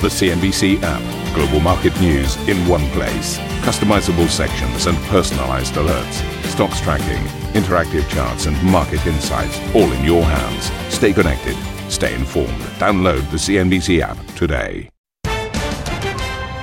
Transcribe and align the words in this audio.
The 0.00 0.06
CNBC 0.06 0.78
app. 0.84 1.34
Global 1.34 1.58
market 1.58 2.00
news 2.00 2.36
in 2.48 2.56
one 2.68 2.88
place. 2.90 3.36
Customizable 3.66 4.28
sections 4.28 4.86
and 4.86 4.96
personalized 5.08 5.74
alerts. 5.74 6.44
Stocks 6.44 6.80
tracking, 6.80 7.24
interactive 7.60 8.08
charts, 8.08 8.46
and 8.46 8.56
market 8.62 9.04
insights 9.08 9.58
all 9.74 9.90
in 9.90 10.04
your 10.04 10.22
hands. 10.22 10.70
Stay 10.94 11.12
connected. 11.12 11.56
Stay 11.90 12.14
informed. 12.14 12.60
Download 12.78 13.28
the 13.32 13.38
CNBC 13.38 13.98
app 14.00 14.24
today. 14.36 14.88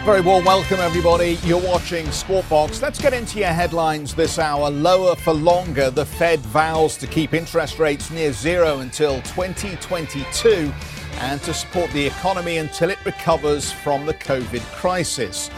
Very 0.05 0.21
warm 0.21 0.45
welcome, 0.45 0.79
everybody. 0.79 1.38
You're 1.43 1.59
watching 1.59 2.09
Squawk 2.11 2.47
Box. 2.47 2.81
Let's 2.81 3.02
get 3.02 3.11
into 3.11 3.39
your 3.39 3.49
headlines 3.49 4.15
this 4.15 4.39
hour. 4.39 4.70
Lower 4.70 5.13
for 5.15 5.33
longer. 5.33 5.89
The 5.89 6.05
Fed 6.05 6.39
vows 6.39 6.95
to 6.97 7.07
keep 7.07 7.33
interest 7.33 7.79
rates 7.79 8.11
near 8.11 8.31
zero 8.31 8.79
until 8.79 9.15
2022 9.23 10.71
and 11.20 11.41
to 11.43 11.54
support 11.54 11.89
the 11.91 12.05
economy 12.05 12.57
until 12.57 12.89
it 12.89 13.04
recovers 13.05 13.71
from 13.71 14.05
the 14.05 14.13
COVID 14.13 14.61
crisis. 14.73 15.49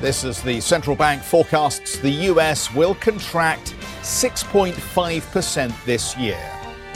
This 0.00 0.24
as 0.24 0.42
the 0.42 0.60
central 0.60 0.94
bank 0.94 1.22
forecasts 1.22 1.98
the 1.98 2.10
US 2.30 2.72
will 2.74 2.94
contract 2.94 3.74
6.5% 4.02 5.84
this 5.84 6.16
year. 6.16 6.40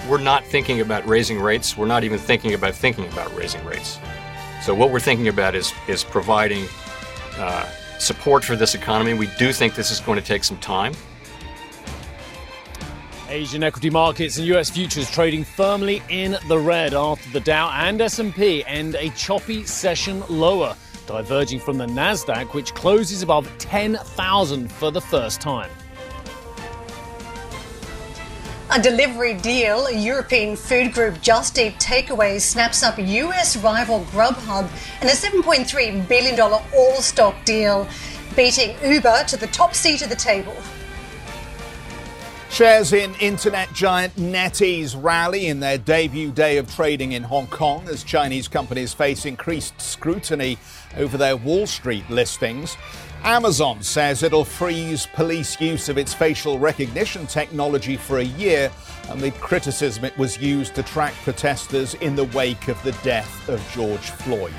We're 0.09 0.19
not 0.19 0.45
thinking 0.45 0.81
about 0.81 1.07
raising 1.07 1.41
rates. 1.41 1.77
We're 1.77 1.87
not 1.87 2.05
even 2.05 2.19
thinking 2.19 2.55
about 2.55 2.75
thinking 2.75 3.07
about 3.07 3.35
raising 3.37 3.65
rates. 3.65 3.99
So 4.63 4.75
what 4.75 4.91
we're 4.91 5.01
thinking 5.01 5.29
about 5.29 5.55
is 5.55 5.73
is 5.89 6.05
providing 6.05 6.67
uh, 7.37 7.69
support 7.99 8.45
for 8.45 8.57
this 8.57 8.75
economy. 8.75 9.15
We 9.15 9.29
do 9.39 9.53
think 9.53 9.75
this 9.75 9.91
is 9.91 10.01
going 10.01 10.21
to 10.21 10.25
take 10.25 10.45
some 10.45 10.59
time. 10.59 10.93
Asian 13.33 13.63
equity 13.63 13.89
markets 13.89 14.37
and 14.37 14.47
US 14.49 14.69
futures 14.69 15.11
trading 15.11 15.43
firmly 15.43 16.03
in 16.11 16.37
the 16.49 16.59
red 16.59 16.93
after 16.93 17.31
the 17.31 17.41
Dow 17.41 17.71
and 17.71 17.99
S&P 17.99 18.63
end 18.67 18.95
a 18.95 19.09
choppy 19.11 19.65
session 19.65 20.23
lower, 20.29 20.77
diverging 21.07 21.59
from 21.59 21.79
the 21.79 21.87
Nasdaq 21.87 22.53
which 22.53 22.75
closes 22.75 23.23
above 23.23 23.49
10,000 23.57 24.71
for 24.71 24.91
the 24.91 25.01
first 25.01 25.41
time. 25.41 25.71
A 28.71 28.83
delivery 28.83 29.33
deal, 29.33 29.91
European 29.91 30.55
food 30.55 30.93
group 30.93 31.19
Just 31.23 31.59
Eat 31.59 31.79
Takeaways 31.79 32.43
snaps 32.43 32.83
up 32.83 32.99
US 32.99 33.57
rival 33.57 34.01
Grubhub 34.11 34.69
in 35.01 35.09
a 35.09 35.13
$7.3 35.13 36.07
billion 36.07 36.39
all 36.39 36.97
stock 37.01 37.35
deal, 37.47 37.89
beating 38.37 38.77
Uber 38.85 39.25
to 39.29 39.39
the 39.39 39.47
top 39.47 39.75
seat 39.75 40.03
of 40.03 40.11
the 40.11 40.17
table. 40.17 40.55
Shares 42.53 42.93
in 42.93 43.15
internet 43.15 43.73
giant 43.73 44.15
NetEase 44.17 44.95
rally 45.03 45.47
in 45.47 45.59
their 45.59 45.79
debut 45.79 46.31
day 46.31 46.59
of 46.59 46.71
trading 46.71 47.13
in 47.13 47.23
Hong 47.23 47.47
Kong 47.47 47.89
as 47.89 48.05
Chinese 48.05 48.47
companies 48.47 48.93
face 48.93 49.25
increased 49.25 49.81
scrutiny 49.81 50.59
over 50.99 51.17
their 51.17 51.39
Wall 51.39 51.67
Street 51.67 52.05
listings. 52.11 52.77
Amazon 53.25 53.83
says 53.83 54.23
it'll 54.23 54.45
freeze 54.45 55.07
police 55.15 55.59
use 55.63 55.89
of 55.89 55.97
its 55.97 56.13
facial 56.13 56.59
recognition 56.59 57.27
technology 57.27 57.97
for 57.97 58.19
a 58.19 58.25
year 58.25 58.71
amid 59.09 59.33
criticism 59.37 60.05
it 60.05 60.17
was 60.19 60.37
used 60.37 60.75
to 60.75 60.83
track 60.83 61.15
protesters 61.25 61.95
in 61.95 62.15
the 62.15 62.25
wake 62.25 62.69
of 62.69 62.81
the 62.83 62.93
death 63.03 63.49
of 63.49 63.67
George 63.73 64.11
Floyd. 64.11 64.53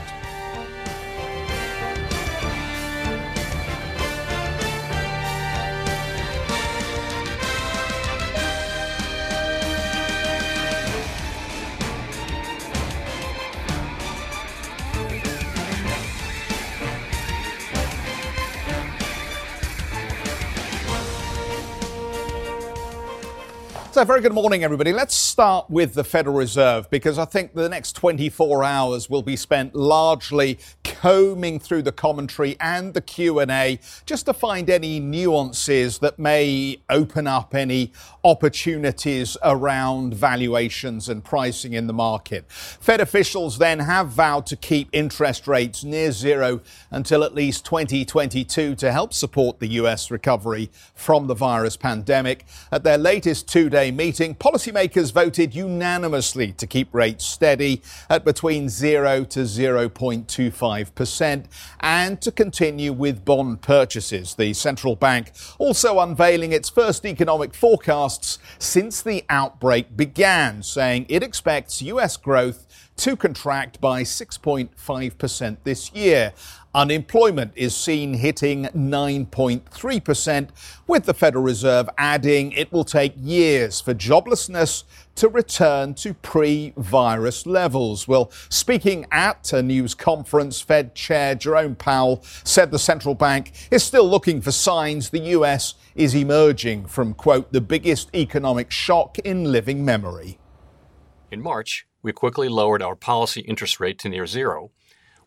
Very 24.06 24.22
good 24.22 24.34
morning, 24.34 24.64
everybody. 24.64 24.92
Let's 24.92 25.14
start 25.14 25.70
with 25.70 25.94
the 25.94 26.04
Federal 26.04 26.36
Reserve 26.36 26.90
because 26.90 27.20
I 27.20 27.26
think 27.26 27.54
the 27.54 27.70
next 27.70 27.94
24 27.94 28.64
hours 28.64 29.10
will 29.10 29.22
be 29.22 29.36
spent 29.36 29.76
largely 29.76 30.58
combing 30.84 31.60
through 31.60 31.84
the 31.84 31.92
commentary 31.92 32.58
and 32.60 32.94
the 32.94 33.02
Q&A 33.02 33.80
just 34.06 34.26
to 34.26 34.34
find 34.34 34.70
any 34.70 35.00
nuances 35.00 36.00
that 36.00 36.18
may 36.18 36.82
open 36.90 37.28
up 37.28 37.54
any 37.54 37.94
opportunities 38.26 39.38
around 39.44 40.16
valuations 40.16 41.08
and 41.08 41.24
pricing 41.24 41.74
in 41.74 41.88
the 41.88 41.94
market. 41.94 42.50
Fed 42.50 43.00
officials 43.00 43.58
then 43.58 43.80
have 43.80 44.10
vowed 44.10 44.46
to 44.48 44.56
keep 44.56 44.90
interest 44.92 45.48
rates 45.48 45.84
near 45.84 46.12
zero 46.12 46.62
until 46.92 47.24
at 47.24 47.34
least 47.36 47.64
2022 47.66 48.76
to 48.76 48.92
help 48.92 49.14
support 49.14 49.60
the 49.60 49.68
US 49.68 50.12
recovery 50.12 50.70
from 50.94 51.28
the 51.28 51.36
virus 51.36 51.78
pandemic. 51.78 52.46
At 52.72 52.84
their 52.84 52.98
latest 52.98 53.48
two-day 53.48 53.84
day 53.84 53.92
meeting, 53.96 54.36
policymakers 54.36 55.14
voted 55.14 55.56
unanimously 55.56 56.52
to 56.54 56.68
keep 56.68 56.94
rates 56.94 57.26
steady 57.26 57.82
at 58.10 58.26
between 58.26 58.70
0 58.70 59.26
to 59.26 59.42
0.25% 59.42 61.46
and 61.80 62.22
to 62.22 62.32
continue 62.32 62.94
with 62.94 63.26
bond 63.26 63.62
purchases. 63.62 64.36
The 64.36 64.54
central 64.54 64.96
bank 64.96 65.32
also 65.58 66.00
unveiling 66.00 66.52
its 66.52 66.70
first 66.70 67.06
economic 67.06 67.54
forecasts 67.54 68.40
since 68.60 69.02
the 69.02 69.24
outbreak 69.30 69.96
began, 69.96 70.64
saying 70.64 71.06
it 71.10 71.24
expects 71.24 71.82
US 71.82 72.18
growth 72.18 72.68
to 72.98 73.16
contract 73.16 73.82
by 73.82 74.04
6.5% 74.04 75.58
this 75.64 75.92
year. 75.94 76.34
Unemployment 76.76 77.52
is 77.56 77.76
seen 77.76 78.16
hitting 78.16 78.66
9.3%, 78.66 80.50
with 80.88 81.06
the 81.06 81.14
Federal 81.14 81.44
Reserve 81.44 81.88
adding 81.98 82.52
it 82.54 82.72
will 82.72 82.84
take 82.84 83.14
years 83.16 83.80
for 83.80 83.94
joblessness 83.94 84.84
to 85.16 85.30
return 85.30 85.94
to 85.94 86.16
pre 86.16 86.74
virus 86.76 87.46
levels. 87.46 88.08
Well, 88.08 88.32
speaking 88.50 89.06
at 89.12 89.54
a 89.54 89.62
news 89.62 89.94
conference, 89.94 90.62
Fed 90.62 90.96
Chair 90.96 91.36
Jerome 91.36 91.76
Powell 91.76 92.24
said 92.44 92.72
the 92.72 92.80
central 92.80 93.14
bank 93.14 93.52
is 93.70 93.84
still 93.84 94.10
looking 94.10 94.42
for 94.42 94.52
signs 94.52 95.12
the 95.12 95.20
US 95.20 95.76
is 95.94 96.16
emerging 96.16 96.88
from, 96.88 97.14
quote, 97.14 97.54
the 97.54 97.62
biggest 97.62 98.14
economic 98.16 98.72
shock 98.72 99.20
in 99.20 99.52
living 99.52 99.86
memory. 99.86 100.40
In 101.32 101.42
March, 101.42 101.86
we 102.04 102.12
quickly 102.12 102.48
lowered 102.50 102.84
our 102.84 102.96
policy 102.96 103.42
interest 103.42 103.80
rate 103.80 103.98
to 104.00 104.10
near 104.10 104.28
zero 104.28 104.70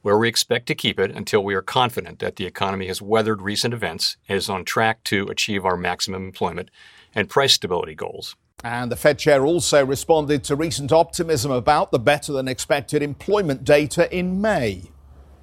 where 0.07 0.17
we 0.17 0.29
expect 0.29 0.67
to 0.67 0.75
keep 0.77 1.01
it 1.01 1.11
until 1.11 1.43
we 1.43 1.53
are 1.53 1.61
confident 1.61 2.21
that 2.21 2.37
the 2.37 2.47
economy 2.47 2.87
has 2.87 3.03
weathered 3.03 3.43
recent 3.43 3.75
events 3.75 4.17
and 4.29 4.39
is 4.39 4.49
on 4.49 4.65
track 4.65 5.03
to 5.03 5.27
achieve 5.27 5.65
our 5.65 5.77
maximum 5.77 6.25
employment 6.25 6.71
and 7.13 7.29
price 7.29 7.55
stability 7.55 7.93
goals. 7.93 8.37
And 8.63 8.89
the 8.89 8.95
Fed 8.95 9.19
chair 9.19 9.45
also 9.45 9.85
responded 9.85 10.45
to 10.45 10.55
recent 10.55 10.93
optimism 10.93 11.51
about 11.51 11.91
the 11.91 11.99
better 11.99 12.33
than 12.33 12.47
expected 12.47 13.03
employment 13.03 13.65
data 13.65 14.09
in 14.17 14.41
May. 14.41 14.93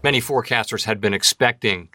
Many 0.02 0.22
forecasters 0.22 0.86
had 0.86 1.02
been 1.02 1.14
expecting 1.14 1.90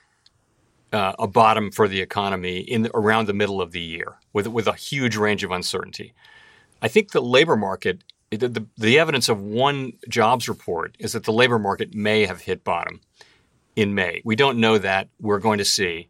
uh, 0.93 1.15
a 1.19 1.26
bottom 1.26 1.70
for 1.70 1.88
the 1.88 2.03
economy 2.03 2.59
in 2.59 2.82
the, 2.82 2.91
around 2.94 3.28
the 3.28 3.32
middle 3.32 3.62
of 3.62 3.72
the 3.72 3.81
year 3.81 4.19
with, 4.34 4.47
with 4.47 4.66
a 4.66 4.75
huge 4.75 5.16
range 5.16 5.43
of 5.43 5.50
uncertainty. 5.50 6.12
I 6.82 6.88
think 6.88 7.12
the 7.12 7.22
labor 7.22 7.56
market 7.56 8.05
the, 8.30 8.66
the, 8.76 8.98
evidence 8.98 9.28
of 9.28 9.40
one 9.40 9.92
jobs 10.08 10.48
report 10.48 10.96
is 10.98 11.12
that 11.12 11.24
the 11.24 11.32
labor 11.32 11.58
market 11.58 11.94
may 11.94 12.26
have 12.26 12.42
hit 12.42 12.62
bottom 12.62 13.00
in 13.74 13.94
May. 13.94 14.20
We 14.24 14.36
don't 14.36 14.58
know 14.58 14.78
that. 14.78 15.08
We're 15.20 15.38
going 15.38 15.58
to 15.58 15.64
see. 15.64 16.08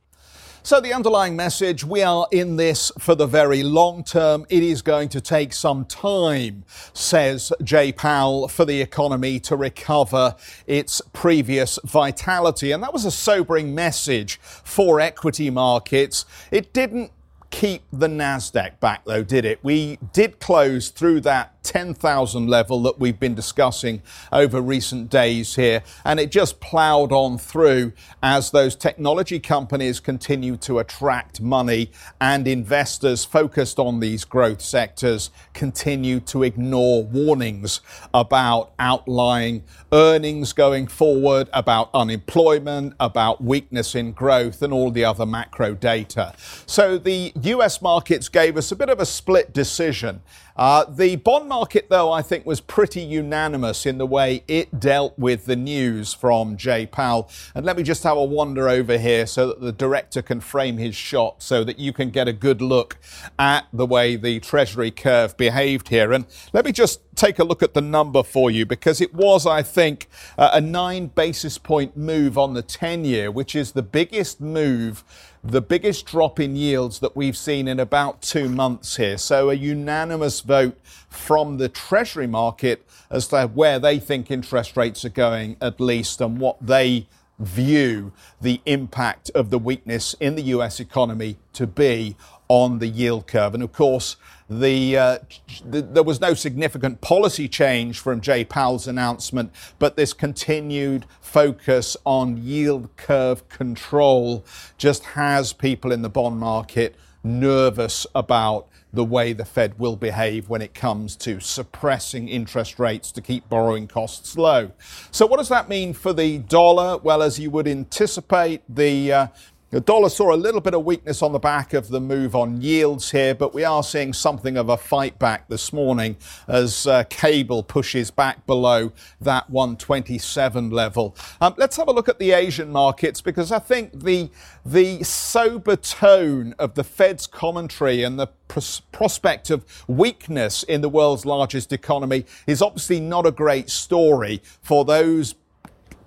So, 0.65 0.81
the 0.81 0.93
underlying 0.93 1.37
message 1.37 1.85
we 1.85 2.03
are 2.03 2.27
in 2.31 2.57
this 2.57 2.91
for 2.99 3.15
the 3.15 3.27
very 3.27 3.63
long 3.63 4.05
term. 4.05 4.45
It 4.51 4.63
is 4.63 4.83
going 4.83 5.09
to 5.11 5.21
take 5.21 5.53
some 5.53 5.85
time, 5.85 6.65
says 6.93 7.53
Jay 7.63 7.93
Powell, 7.93 8.49
for 8.49 8.65
the 8.65 8.83
economy 8.83 9.39
to 9.41 9.57
recover 9.57 10.35
its 10.67 11.01
previous 11.13 11.79
vitality. 11.85 12.73
And 12.73 12.83
that 12.83 12.93
was 12.93 13.05
a 13.05 13.11
sobering 13.11 13.75
message 13.75 14.39
for 14.43 15.01
equity 15.01 15.49
markets. 15.49 16.27
It 16.51 16.73
didn't 16.73 17.13
keep 17.51 17.83
the 17.93 18.09
NASDAQ 18.09 18.81
back, 18.81 19.05
though, 19.05 19.25
did 19.25 19.45
it? 19.45 19.61
We 19.63 19.99
did 20.13 20.41
close 20.41 20.91
through 20.91 21.23
that 21.23 21.58
10,000 21.63 22.47
level 22.47 22.83
that 22.83 22.99
we've 22.99 23.19
been 23.19 23.35
discussing 23.35 24.03
over 24.33 24.61
recent 24.61 25.11
days 25.11 25.57
here. 25.57 25.83
And 26.05 26.19
it 26.19 26.31
just 26.31 26.61
plowed 26.61 27.13
on 27.13 27.39
through 27.39 27.93
as 28.23 28.51
those 28.51 28.75
technology 28.75 29.39
companies 29.41 30.01
continue 30.01 30.57
to 30.59 30.79
attract 30.79 31.41
money 31.41 31.91
and 32.21 32.49
investors 32.49 33.25
focused 33.25 33.79
on 33.79 34.01
these 34.01 34.25
growth 34.25 34.61
sectors 34.61 35.31
continue 35.55 36.21
to 36.21 36.43
ignore 36.43 37.05
warnings 37.05 37.81
about 38.15 38.73
outlying 38.79 39.63
earnings 39.93 40.53
going 40.53 40.87
forward, 40.87 41.49
about 41.53 41.91
unemployment, 41.95 42.95
about 43.01 43.43
weakness 43.43 43.95
in 43.95 44.13
growth, 44.13 44.63
and 44.63 44.73
all 44.73 44.91
the 44.91 45.05
other 45.05 45.27
macro 45.27 45.75
data. 45.75 46.35
So 46.67 46.99
the 46.99 47.33
US 47.43 47.83
markets 47.83 48.29
gave 48.29 48.57
us 48.57 48.73
a 48.73 48.77
bit 48.77 48.89
of 48.89 49.01
a 49.01 49.07
split 49.07 49.53
decision 49.53 50.23
Uh, 50.59 50.85
the 50.89 51.15
bond 51.15 51.49
market, 51.49 51.89
though, 51.89 52.11
I 52.11 52.21
think 52.21 52.45
was 52.45 52.61
pretty 52.61 53.01
unanimous 53.01 53.87
in 53.87 53.99
the 53.99 54.07
way 54.07 54.43
it 54.49 54.81
dealt 54.81 55.17
with 55.17 55.47
the 55.47 55.55
news 55.55 56.13
from 56.13 56.57
Jay 56.57 56.85
Powell. 56.85 57.31
And 57.55 57.65
let 57.65 57.77
me 57.77 57.85
just 57.85 58.03
have 58.03 58.17
a 58.17 58.25
wander 58.25 58.69
over 58.69 58.99
here 58.99 59.25
so 59.27 59.47
that 59.47 59.61
the 59.61 59.71
director 59.71 60.21
can 60.21 60.41
frame 60.41 60.77
his 60.77 60.97
shot 60.97 61.45
so 61.45 61.63
that 61.63 61.79
you 61.79 61.93
can 61.93 62.11
get 62.11 62.27
a 62.27 62.33
good 62.33 62.61
look 62.61 62.99
at 63.39 63.67
the 63.73 63.87
way 63.87 64.17
the 64.17 64.41
Treasury 64.41 64.91
curve 64.91 65.37
behaved 65.37 65.91
here. 65.91 66.13
And 66.13 66.27
let 66.53 66.65
me 66.65 66.73
just 66.73 67.08
take 67.19 67.39
a 67.39 67.45
look 67.45 67.63
at 67.63 67.75
the 67.75 67.81
number 67.81 68.23
for 68.23 68.51
you 68.51 68.65
because 68.65 69.01
it 69.01 69.13
was, 69.13 69.47
I 69.47 69.63
think, 69.63 70.09
uh, 70.39 70.51
a 70.53 70.61
nine 70.61 71.09
basis 71.09 71.59
point 71.59 71.97
move 71.97 72.39
on 72.39 72.55
the 72.55 72.63
10 72.63 73.05
year, 73.05 73.31
which 73.31 73.55
is 73.55 73.73
the 73.73 73.83
biggest 73.83 74.41
move 74.41 75.05
the 75.45 75.61
biggest 75.61 76.05
drop 76.07 76.41
in 76.41 76.57
yields 76.57 76.99
that 76.99 77.15
we've 77.17 77.37
seen 77.37 77.69
in 77.69 77.79
about 77.79 78.21
two 78.21 78.49
months 78.49 78.97
here. 78.97 79.17
So, 79.17 79.51
a 79.51 79.55
unanimous 79.55 80.41
vote 80.41 80.79
from 81.09 81.59
the 81.59 81.69
Treasury 81.69 82.27
market 82.27 82.85
as 83.11 83.29
to 83.29 83.47
where 83.47 83.79
they 83.79 83.99
think 83.99 84.31
interest 84.31 84.77
rates 84.77 85.05
are 85.05 85.11
going, 85.11 85.57
at 85.61 85.81
least, 85.81 86.21
and 86.21 86.39
what 86.39 86.59
they 86.61 87.07
view 87.39 88.13
the 88.41 88.61
impact 88.67 89.31
of 89.35 89.51
the 89.51 89.59
weakness 89.59 90.15
in 90.19 90.35
the 90.35 90.43
US 90.43 90.81
economy 90.81 91.37
to 91.53 91.67
be 91.67 92.17
on 92.49 92.81
the 92.81 92.89
yield 92.89 93.27
curve. 93.27 93.55
And 93.55 93.63
of 93.63 93.73
course, 93.73 94.17
the, 94.51 94.97
uh, 94.97 95.19
the, 95.65 95.83
there 95.83 96.03
was 96.03 96.21
no 96.21 96.35
significant 96.35 97.01
policy 97.01 97.49
change 97.49 97.99
from 97.99 98.21
Jay 98.21 98.45
Powell's 98.45 98.87
announcement, 98.87 99.53
but 99.79 99.97
this 99.97 100.13
continued 100.13 101.05
focus 101.21 101.97
on 102.05 102.43
yield 102.43 102.89
curve 102.97 103.49
control 103.49 104.45
just 104.79 105.05
has 105.05 105.53
people 105.53 105.93
in 105.93 106.03
the 106.03 106.09
bond 106.09 106.39
market 106.39 106.97
nervous 107.23 108.07
about 108.15 108.69
the 108.93 109.05
way 109.05 109.33
the 109.33 109.45
Fed 109.45 109.79
will 109.79 109.97
behave 109.97 110.49
when 110.49 110.63
it 110.63 110.73
comes 110.73 111.15
to 111.17 111.41
suppressing 111.41 112.29
interest 112.29 112.79
rates 112.79 113.13
to 113.13 113.21
keep 113.21 113.49
borrowing 113.49 113.87
costs 113.87 114.39
low. 114.39 114.73
So, 115.11 115.27
what 115.27 115.37
does 115.37 115.51
that 115.51 115.69
mean 115.69 115.93
for 115.93 116.13
the 116.13 116.39
dollar? 116.39 116.97
Well, 116.97 117.23
as 117.23 117.39
you 117.39 117.51
would 117.51 117.69
anticipate, 117.69 118.63
the 118.69 119.13
uh, 119.13 119.27
the 119.71 119.81
dollar 119.81 120.09
saw 120.09 120.35
a 120.35 120.37
little 120.37 120.63
bit 120.63 120.73
of 120.73 120.87
weakness 120.87 121.21
on 121.21 121.33
the 121.33 121.39
back 121.39 121.75
of 121.75 121.89
the 121.89 122.01
move 122.01 122.35
on 122.35 122.63
yields 122.63 123.11
here, 123.11 123.35
but 123.35 123.53
we 123.53 123.65
are 123.65 123.83
seeing 123.83 124.15
something 124.15 124.57
of 124.57 124.71
a 124.71 124.79
fight 124.79 125.19
back 125.19 125.47
this 125.49 125.75
morning 125.75 126.17
as 126.47 126.87
uh, 126.87 127.05
cable 127.11 127.63
pushes 127.63 128.11
back 128.11 128.47
below 128.47 128.93
that 129.21 129.51
127 129.51 130.71
level. 130.71 131.15
Um, 131.43 131.55
let's 131.59 131.77
have 131.77 131.89
a 131.89 131.93
look 131.93 132.09
at 132.09 132.19
the 132.19 132.33
Asian 132.33 132.73
markets 132.73 133.21
because 133.21 133.53
I 133.53 133.59
think 133.59 134.03
the 134.03 134.31
the 134.65 135.03
sober 135.03 135.77
tone 135.77 136.55
of 136.59 136.75
the 136.75 136.85
Fed's 136.85 137.27
commentary 137.27 138.03
and 138.03 138.19
the 138.19 138.29
pros- 138.49 138.81
prospect 138.93 139.51
of 139.51 139.67
weakness 139.87 140.63
in 140.63 140.81
the 140.81 140.89
world's 140.89 141.27
largest 141.27 141.75
economy 141.75 142.25
is 142.47 142.63
obviously 142.63 143.01
not 143.01 143.27
a 143.27 143.31
great 143.31 143.69
story 143.69 144.41
for 144.63 144.87
those 144.87 145.35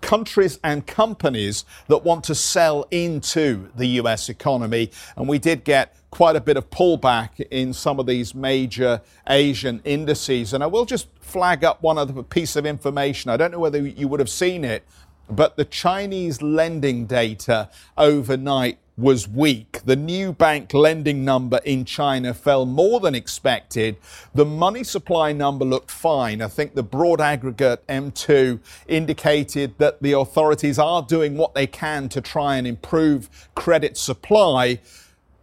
countries 0.02 0.60
and 0.64 0.86
companies 0.86 1.66
that 1.88 2.04
want 2.04 2.24
to 2.26 2.36
sell 2.36 2.86
into 2.92 3.70
the 3.76 3.86
US 3.88 4.30
economy. 4.30 4.92
And 5.16 5.28
we 5.28 5.40
did 5.40 5.64
get 5.64 5.96
quite 6.12 6.36
a 6.36 6.42
bit 6.42 6.58
of 6.58 6.70
pullback 6.70 7.40
in 7.52 7.74
some 7.74 8.00
of 8.00 8.06
these 8.06 8.36
major 8.36 9.02
Asian 9.28 9.82
indices. 9.86 10.54
And 10.54 10.64
I 10.64 10.68
will 10.68 10.86
just 10.86 11.08
flag 11.22 11.64
up 11.64 11.82
one 11.82 11.98
other 11.98 12.22
piece 12.24 12.56
of 12.56 12.66
information. 12.66 13.32
I 13.32 13.38
don't 13.38 13.52
know 13.52 13.60
whether 13.60 13.80
you 13.80 14.08
would 14.08 14.20
have 14.20 14.30
seen 14.30 14.66
it, 14.66 14.84
but 15.32 15.56
the 15.56 15.66
Chinese 15.66 16.42
lending 16.42 17.06
data 17.06 17.70
overnight 17.98 18.78
was 18.98 19.28
weak. 19.28 19.80
The 19.86 19.96
new 19.96 20.34
bank 20.34 20.74
lending 20.74 21.26
number 21.26 21.60
in 21.66 21.86
China 21.86 22.34
fell 22.34 22.66
more 22.66 23.00
than 23.00 23.16
expected. 23.16 23.98
The 24.36 24.46
money 24.46 24.84
supply 24.84 25.32
number 25.32 25.66
looked 25.66 25.90
fine. 25.90 26.42
I 26.42 26.48
think 26.48 26.76
the 26.76 26.84
broad 26.84 27.20
aggregate 27.20 27.86
M2 27.88 28.60
indicated 28.88 29.78
that 29.80 30.02
the 30.02 30.12
authorities 30.14 30.78
are 30.78 31.02
doing 31.02 31.38
what 31.38 31.56
they 31.56 31.68
can 31.68 32.10
to 32.10 32.22
try 32.22 32.58
and 32.58 32.68
improve 32.68 33.50
credit 33.56 33.98
supply 33.98 34.80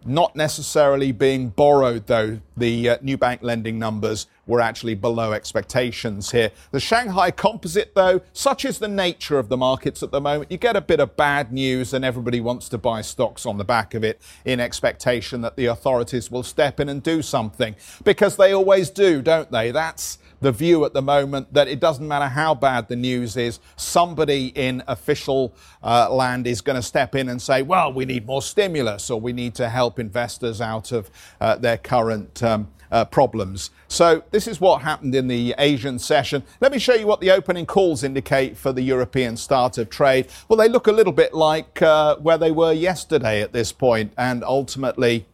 not 0.04 0.36
necessarily 0.36 1.12
being 1.12 1.48
borrowed, 1.48 2.06
though. 2.06 2.40
The 2.56 2.88
uh, 2.88 2.98
new 3.02 3.16
bank 3.16 3.42
lending 3.42 3.78
numbers 3.78 4.26
were 4.46 4.60
actually 4.60 4.94
below 4.94 5.32
expectations 5.32 6.30
here. 6.30 6.50
The 6.70 6.80
Shanghai 6.80 7.30
Composite, 7.30 7.94
though, 7.94 8.22
such 8.32 8.64
is 8.64 8.78
the 8.78 8.88
nature 8.88 9.38
of 9.38 9.48
the 9.48 9.56
markets 9.56 10.02
at 10.02 10.10
the 10.10 10.20
moment, 10.20 10.50
you 10.50 10.56
get 10.56 10.74
a 10.74 10.80
bit 10.80 11.00
of 11.00 11.16
bad 11.16 11.52
news 11.52 11.92
and 11.92 12.04
everybody 12.04 12.40
wants 12.40 12.68
to 12.70 12.78
buy 12.78 13.02
stocks 13.02 13.44
on 13.44 13.58
the 13.58 13.64
back 13.64 13.94
of 13.94 14.02
it 14.02 14.20
in 14.44 14.58
expectation 14.58 15.42
that 15.42 15.56
the 15.56 15.66
authorities 15.66 16.30
will 16.30 16.42
step 16.42 16.80
in 16.80 16.88
and 16.88 17.02
do 17.02 17.20
something. 17.22 17.76
Because 18.02 18.36
they 18.36 18.52
always 18.52 18.90
do, 18.90 19.20
don't 19.20 19.50
they? 19.52 19.70
That's 19.70 20.18
the 20.40 20.52
view 20.52 20.84
at 20.84 20.92
the 20.92 21.02
moment 21.02 21.52
that 21.52 21.68
it 21.68 21.80
doesn't 21.80 22.06
matter 22.06 22.28
how 22.28 22.54
bad 22.54 22.88
the 22.88 22.96
news 22.96 23.36
is, 23.36 23.60
somebody 23.76 24.48
in 24.48 24.82
official 24.86 25.54
uh, 25.82 26.12
land 26.12 26.46
is 26.46 26.60
going 26.60 26.76
to 26.76 26.82
step 26.82 27.14
in 27.14 27.28
and 27.28 27.40
say, 27.40 27.62
well, 27.62 27.92
we 27.92 28.04
need 28.04 28.26
more 28.26 28.42
stimulus 28.42 29.10
or 29.10 29.20
we 29.20 29.32
need 29.32 29.54
to 29.54 29.68
help 29.68 29.98
investors 29.98 30.60
out 30.60 30.92
of 30.92 31.10
uh, 31.40 31.56
their 31.56 31.76
current. 31.76 32.42
Um, 32.42 32.68
uh, 32.90 33.04
problems. 33.04 33.70
So, 33.88 34.22
this 34.30 34.46
is 34.46 34.62
what 34.62 34.82
happened 34.82 35.14
in 35.14 35.28
the 35.28 35.54
Asian 35.58 35.98
session. 35.98 36.42
Let 36.60 36.72
me 36.72 36.78
show 36.78 36.94
you 36.94 37.06
what 37.06 37.20
the 37.20 37.30
opening 37.30 37.66
calls 37.66 38.02
indicate 38.02 38.56
for 38.56 38.72
the 38.72 38.80
European 38.80 39.36
start 39.36 39.76
of 39.76 39.90
trade. 39.90 40.28
Well, 40.48 40.56
they 40.56 40.68
look 40.68 40.86
a 40.86 40.92
little 40.92 41.12
bit 41.12 41.34
like 41.34 41.82
uh, 41.82 42.16
where 42.16 42.38
they 42.38 42.50
were 42.50 42.72
yesterday 42.72 43.42
at 43.42 43.52
this 43.52 43.72
point, 43.72 44.12
and 44.16 44.42
ultimately, 44.42 45.26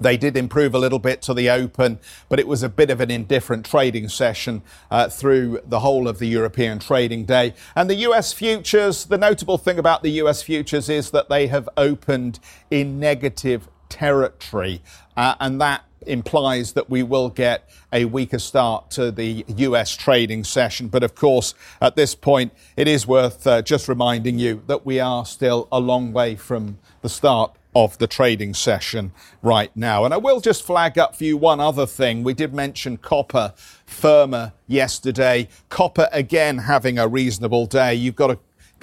they 0.00 0.16
did 0.16 0.36
improve 0.36 0.74
a 0.74 0.78
little 0.78 0.98
bit 0.98 1.22
to 1.22 1.34
the 1.34 1.50
open, 1.50 1.98
but 2.28 2.40
it 2.40 2.48
was 2.48 2.62
a 2.62 2.68
bit 2.68 2.90
of 2.90 3.00
an 3.00 3.10
indifferent 3.10 3.66
trading 3.66 4.08
session 4.08 4.62
uh, 4.90 5.08
through 5.08 5.60
the 5.66 5.80
whole 5.80 6.08
of 6.08 6.18
the 6.18 6.26
European 6.26 6.78
trading 6.78 7.24
day. 7.24 7.54
And 7.76 7.88
the 7.88 7.96
US 7.96 8.32
futures, 8.32 9.04
the 9.04 9.18
notable 9.18 9.58
thing 9.58 9.78
about 9.78 10.02
the 10.02 10.10
US 10.22 10.42
futures 10.42 10.88
is 10.88 11.10
that 11.10 11.28
they 11.28 11.46
have 11.48 11.68
opened 11.76 12.40
in 12.70 12.98
negative 12.98 13.68
territory, 13.88 14.82
uh, 15.16 15.34
and 15.40 15.60
that 15.60 15.84
implies 16.06 16.72
that 16.72 16.88
we 16.88 17.02
will 17.02 17.28
get 17.28 17.68
a 17.92 18.06
weaker 18.06 18.38
start 18.38 18.90
to 18.90 19.10
the 19.10 19.44
US 19.48 19.94
trading 19.94 20.44
session. 20.44 20.88
But 20.88 21.02
of 21.02 21.14
course, 21.14 21.54
at 21.80 21.96
this 21.96 22.14
point, 22.14 22.52
it 22.76 22.88
is 22.88 23.06
worth 23.06 23.46
uh, 23.46 23.62
just 23.62 23.88
reminding 23.88 24.38
you 24.38 24.62
that 24.66 24.86
we 24.86 24.98
are 24.98 25.26
still 25.26 25.68
a 25.70 25.78
long 25.78 26.12
way 26.12 26.36
from 26.36 26.78
the 27.02 27.08
start 27.08 27.54
of 27.74 27.98
the 27.98 28.06
trading 28.06 28.54
session 28.54 29.12
right 29.42 29.74
now. 29.76 30.04
And 30.04 30.12
I 30.12 30.16
will 30.16 30.40
just 30.40 30.62
flag 30.64 30.98
up 30.98 31.14
for 31.16 31.24
you 31.24 31.36
one 31.36 31.60
other 31.60 31.86
thing. 31.86 32.24
We 32.24 32.34
did 32.34 32.52
mention 32.52 32.96
copper 32.96 33.54
firmer 33.86 34.52
yesterday. 34.66 35.48
Copper 35.68 36.08
again 36.12 36.58
having 36.58 36.98
a 36.98 37.06
reasonable 37.06 37.66
day. 37.66 37.94
You've 37.94 38.16
got 38.16 38.28
to 38.28 38.38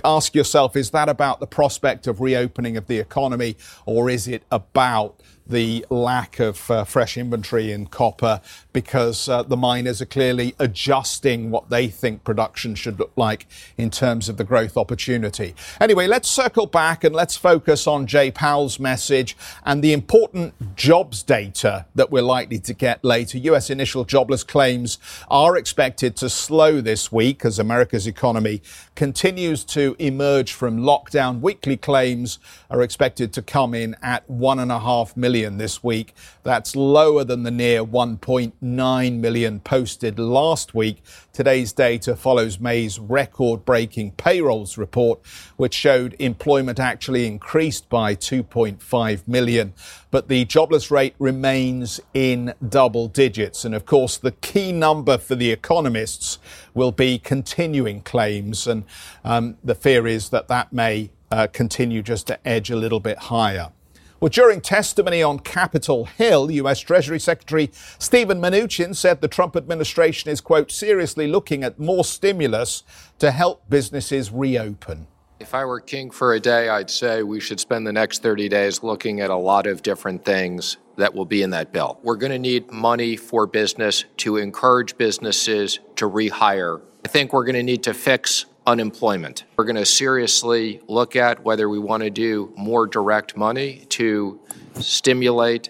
ask 0.05 0.35
yourself, 0.35 0.75
is 0.75 0.91
that 0.91 1.09
about 1.09 1.39
the 1.39 1.47
prospect 1.47 2.07
of 2.07 2.21
reopening 2.21 2.77
of 2.77 2.87
the 2.87 2.99
economy 2.99 3.57
or 3.85 4.09
is 4.09 4.27
it 4.27 4.43
about 4.51 5.21
the 5.49 5.85
lack 5.89 6.39
of 6.39 6.69
uh, 6.69 6.83
fresh 6.83 7.17
inventory 7.17 7.71
in 7.71 7.87
copper 7.87 8.41
because 8.73 9.29
uh, 9.29 9.43
the 9.43 9.57
miners 9.57 10.01
are 10.01 10.05
clearly 10.05 10.53
adjusting 10.59 11.49
what 11.49 11.69
they 11.69 11.87
think 11.87 12.23
production 12.23 12.75
should 12.75 12.99
look 12.99 13.11
like 13.15 13.47
in 13.77 13.89
terms 13.89 14.29
of 14.29 14.37
the 14.37 14.43
growth 14.43 14.77
opportunity. 14.77 15.55
Anyway, 15.79 16.07
let's 16.07 16.29
circle 16.29 16.65
back 16.65 17.03
and 17.03 17.15
let's 17.15 17.37
focus 17.37 17.87
on 17.87 18.05
Jay 18.05 18.29
Powell's 18.29 18.79
message 18.79 19.37
and 19.65 19.83
the 19.83 19.93
important 19.93 20.75
jobs 20.75 21.23
data 21.23 21.85
that 21.95 22.11
we're 22.11 22.21
likely 22.21 22.59
to 22.59 22.73
get 22.73 23.03
later. 23.03 23.37
US 23.37 23.69
initial 23.69 24.03
jobless 24.03 24.43
claims 24.43 24.97
are 25.29 25.55
expected 25.55 26.15
to 26.17 26.29
slow 26.29 26.81
this 26.81 27.11
week 27.11 27.45
as 27.45 27.57
America's 27.57 28.07
economy 28.07 28.61
continues 28.95 29.63
to 29.63 29.95
emerge 29.99 30.51
from 30.53 30.79
lockdown. 30.79 31.39
Weekly 31.39 31.77
claims 31.77 32.39
are 32.69 32.81
expected 32.81 33.31
to 33.33 33.41
come 33.41 33.73
in 33.73 33.95
at 34.01 34.29
one 34.29 34.59
and 34.59 34.71
a 34.71 34.79
half 34.79 35.15
million 35.15 35.36
million 35.37 35.57
this 35.57 35.83
week. 35.83 36.15
That's 36.41 36.75
lower 36.75 37.23
than 37.23 37.43
the 37.43 37.51
near 37.51 37.83
1.9 37.83 39.19
million 39.19 39.59
posted 39.59 40.17
last 40.17 40.73
week. 40.73 41.03
Today's 41.31 41.73
data 41.73 42.15
follows 42.15 42.59
May's 42.59 42.97
record 42.97 43.63
breaking 43.63 44.13
payrolls 44.13 44.79
report, 44.79 45.19
which 45.55 45.75
showed 45.75 46.15
employment 46.17 46.79
actually 46.79 47.27
increased 47.27 47.87
by 47.87 48.15
2.5 48.15 49.27
million. 49.27 49.73
But 50.09 50.27
the 50.27 50.45
jobless 50.45 50.89
rate 50.89 51.13
remains 51.19 51.99
in 52.15 52.55
double 52.67 53.07
digits. 53.07 53.63
And 53.63 53.75
of 53.75 53.85
course, 53.85 54.17
the 54.17 54.31
key 54.31 54.71
number 54.71 55.19
for 55.19 55.35
the 55.35 55.51
economists 55.51 56.39
will 56.73 56.91
be 56.91 57.19
continuing 57.19 58.01
claims. 58.01 58.65
And 58.65 58.85
um, 59.23 59.57
the 59.63 59.75
fear 59.75 60.07
is 60.07 60.29
that 60.29 60.47
that 60.47 60.73
may 60.73 61.11
uh, 61.29 61.45
continue 61.53 62.01
just 62.01 62.25
to 62.27 62.47
edge 62.47 62.71
a 62.71 62.75
little 62.75 62.99
bit 62.99 63.17
higher. 63.17 63.71
Well, 64.19 64.29
during 64.29 64.61
testimony 64.61 65.21
on 65.21 65.37
Capitol 65.37 66.05
Hill, 66.05 66.49
U.S. 66.49 66.79
Treasury 66.79 67.19
Secretary 67.19 67.69
Steven 67.99 68.41
Mnuchin 68.41 68.95
said 68.95 69.21
the 69.21 69.27
Trump 69.27 69.55
administration 69.55 70.31
is, 70.31 70.41
quote, 70.41 70.71
seriously 70.71 71.27
looking 71.27 71.63
at 71.63 71.77
more 71.77 72.03
stimulus 72.03 72.81
to 73.19 73.29
help 73.29 73.69
businesses 73.69 74.31
reopen. 74.31 75.05
If 75.39 75.53
I 75.53 75.65
were 75.65 75.79
king 75.79 76.09
for 76.09 76.33
a 76.33 76.39
day, 76.39 76.67
I'd 76.67 76.89
say 76.89 77.21
we 77.21 77.39
should 77.39 77.59
spend 77.59 77.85
the 77.85 77.93
next 77.93 78.23
30 78.23 78.49
days 78.49 78.81
looking 78.81 79.21
at 79.21 79.29
a 79.29 79.35
lot 79.35 79.67
of 79.67 79.83
different 79.83 80.25
things 80.25 80.77
that 80.95 81.13
will 81.13 81.25
be 81.25 81.43
in 81.43 81.51
that 81.51 81.71
bill. 81.71 81.99
We're 82.01 82.15
going 82.15 82.31
to 82.31 82.39
need 82.39 82.71
money 82.71 83.17
for 83.17 83.45
business 83.45 84.03
to 84.17 84.37
encourage 84.37 84.97
businesses 84.97 85.77
to 85.97 86.09
rehire. 86.09 86.81
I 87.05 87.07
think 87.07 87.33
we're 87.33 87.45
going 87.45 87.53
to 87.53 87.61
need 87.61 87.83
to 87.83 87.93
fix 87.93 88.47
unemployment. 88.67 89.45
We're 89.55 89.63
going 89.63 89.77
to 89.77 89.85
seriously 89.85 90.81
look 90.87 91.15
at 91.15 91.43
whether 91.43 91.69
we 91.69 91.79
want 91.79 92.03
to 92.03 92.09
do 92.09 92.53
more 92.57 92.85
direct 92.85 93.35
money 93.37 93.85
to 93.89 94.39
stimulate 94.75 95.69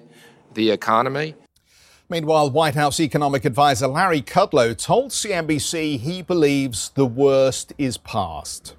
the 0.56 0.72
economy. 0.72 1.36
Meanwhile, 2.10 2.50
White 2.50 2.74
House 2.74 3.00
economic 3.00 3.46
advisor 3.46 3.88
Larry 3.88 4.22
Kudlow 4.22 4.76
told 4.76 5.12
CNBC 5.12 6.00
he 6.00 6.22
believes 6.24 6.90
the 6.96 7.06
worst 7.06 7.72
is 7.78 7.98
past. 7.98 8.76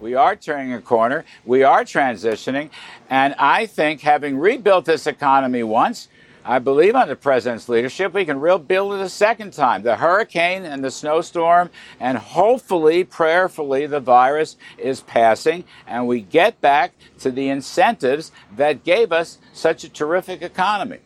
We 0.00 0.14
are 0.14 0.36
turning 0.36 0.72
a 0.72 0.80
corner. 0.80 1.24
We 1.44 1.64
are 1.64 1.82
transitioning. 1.82 2.70
And 3.10 3.34
I 3.36 3.66
think 3.66 4.00
having 4.00 4.38
rebuilt 4.38 4.84
this 4.84 5.06
economy 5.08 5.64
once, 5.64 6.08
I 6.48 6.58
believe 6.60 6.94
under 6.94 7.12
the 7.12 7.20
president's 7.20 7.68
leadership, 7.68 8.14
we 8.14 8.24
can 8.24 8.40
rebuild 8.40 8.94
it 8.94 9.00
a 9.02 9.08
second 9.10 9.52
time. 9.52 9.82
The 9.82 9.96
hurricane 9.96 10.64
and 10.64 10.82
the 10.82 10.90
snowstorm, 10.90 11.68
and 12.00 12.16
hopefully, 12.16 13.04
prayerfully, 13.04 13.84
the 13.84 14.00
virus 14.00 14.56
is 14.78 15.02
passing, 15.02 15.64
and 15.86 16.08
we 16.08 16.22
get 16.22 16.58
back 16.62 16.94
to 17.18 17.30
the 17.30 17.50
incentives 17.50 18.32
that 18.56 18.82
gave 18.82 19.12
us 19.12 19.36
such 19.52 19.84
a 19.84 19.90
terrific 19.90 20.40
economy. 20.40 21.00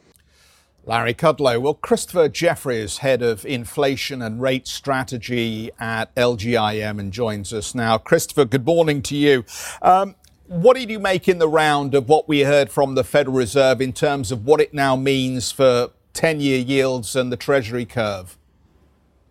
Larry 0.85 1.15
Kudlow. 1.15 1.61
Well, 1.61 1.75
Christopher 1.75 2.29
Jeffries, 2.29 2.99
head 2.99 3.21
of 3.21 3.45
inflation 3.45 4.23
and 4.23 4.41
rate 4.41 4.69
strategy 4.69 5.71
at 5.81 6.15
LGIM, 6.15 7.01
and 7.01 7.13
joins 7.13 7.53
us 7.53 7.75
now. 7.75 7.99
Christopher, 7.99 8.45
good 8.45 8.65
morning 8.65 9.03
to 9.03 9.17
you. 9.17 9.45
Um, 9.81 10.15
what 10.47 10.77
did 10.77 10.91
you 10.91 10.99
make 10.99 11.29
in 11.29 11.39
the 11.39 11.49
round 11.49 11.95
of 11.95 12.09
what 12.09 12.29
we 12.29 12.41
heard 12.41 12.71
from 12.71 12.95
the 12.95 13.05
Federal 13.05 13.37
Reserve 13.37 13.81
in 13.81 13.93
terms 13.93 14.33
of 14.33 14.45
what 14.45 14.61
it 14.61 14.75
now 14.75 14.97
means 14.97 15.51
for 15.53 15.91
10 16.15 16.41
year 16.41 16.59
yields 16.59 17.17
and 17.17 17.33
the 17.33 17.37
Treasury 17.37 17.85
curve? 17.85 18.37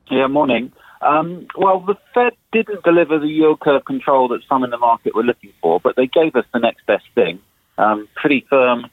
Yeah, 0.10 0.28
morning. 0.28 0.72
Um, 1.02 1.48
well, 1.58 1.80
the 1.80 1.96
Fed 2.14 2.34
didn't 2.52 2.84
deliver 2.84 3.18
the 3.18 3.28
yield 3.28 3.60
curve 3.60 3.86
control 3.86 4.28
that 4.30 4.42
some 4.48 4.64
in 4.64 4.70
the 4.70 4.78
market 4.78 5.16
were 5.16 5.24
looking 5.24 5.52
for, 5.62 5.80
but 5.80 5.96
they 5.96 6.08
gave 6.08 6.36
us 6.36 6.46
the 6.54 6.60
next 6.60 6.86
best 6.86 7.06
thing. 7.16 7.40
Um, 7.78 8.08
pretty 8.16 8.46
firm 8.50 8.86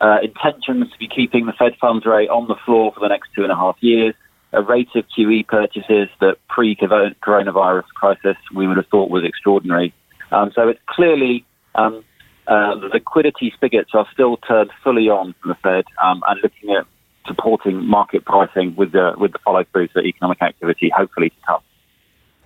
uh, 0.00 0.18
intentions 0.22 0.92
to 0.92 0.98
be 0.98 1.08
keeping 1.08 1.46
the 1.46 1.52
Fed 1.52 1.72
funds 1.80 2.06
rate 2.06 2.28
on 2.28 2.46
the 2.46 2.54
floor 2.64 2.92
for 2.92 3.00
the 3.00 3.08
next 3.08 3.30
two 3.34 3.42
and 3.42 3.50
a 3.50 3.56
half 3.56 3.76
years, 3.80 4.14
a 4.52 4.62
rate 4.62 4.88
of 4.94 5.04
QE 5.16 5.46
purchases 5.46 6.08
that 6.20 6.36
pre-coronavirus 6.48 7.86
crisis 7.94 8.36
we 8.54 8.66
would 8.66 8.76
have 8.76 8.86
thought 8.86 9.10
was 9.10 9.24
extraordinary. 9.24 9.92
Um, 10.30 10.52
so 10.54 10.68
it's 10.68 10.80
clearly 10.86 11.44
um, 11.78 12.04
uh, 12.46 12.74
the 12.76 12.88
liquidity 12.92 13.52
spigots 13.54 13.90
are 13.94 14.06
still 14.12 14.36
turned 14.38 14.70
fully 14.82 15.08
on 15.08 15.34
from 15.40 15.50
the 15.50 15.54
Fed 15.62 15.84
um, 16.02 16.22
and 16.26 16.40
looking 16.42 16.70
at 16.70 16.86
supporting 17.26 17.84
market 17.84 18.24
pricing 18.24 18.74
with 18.74 18.92
the 18.92 19.12
with 19.18 19.32
the 19.32 19.38
follow 19.44 19.64
through 19.72 19.88
to 19.88 20.00
economic 20.00 20.40
activity, 20.42 20.90
hopefully 20.94 21.30
to 21.30 21.36
come. 21.46 21.60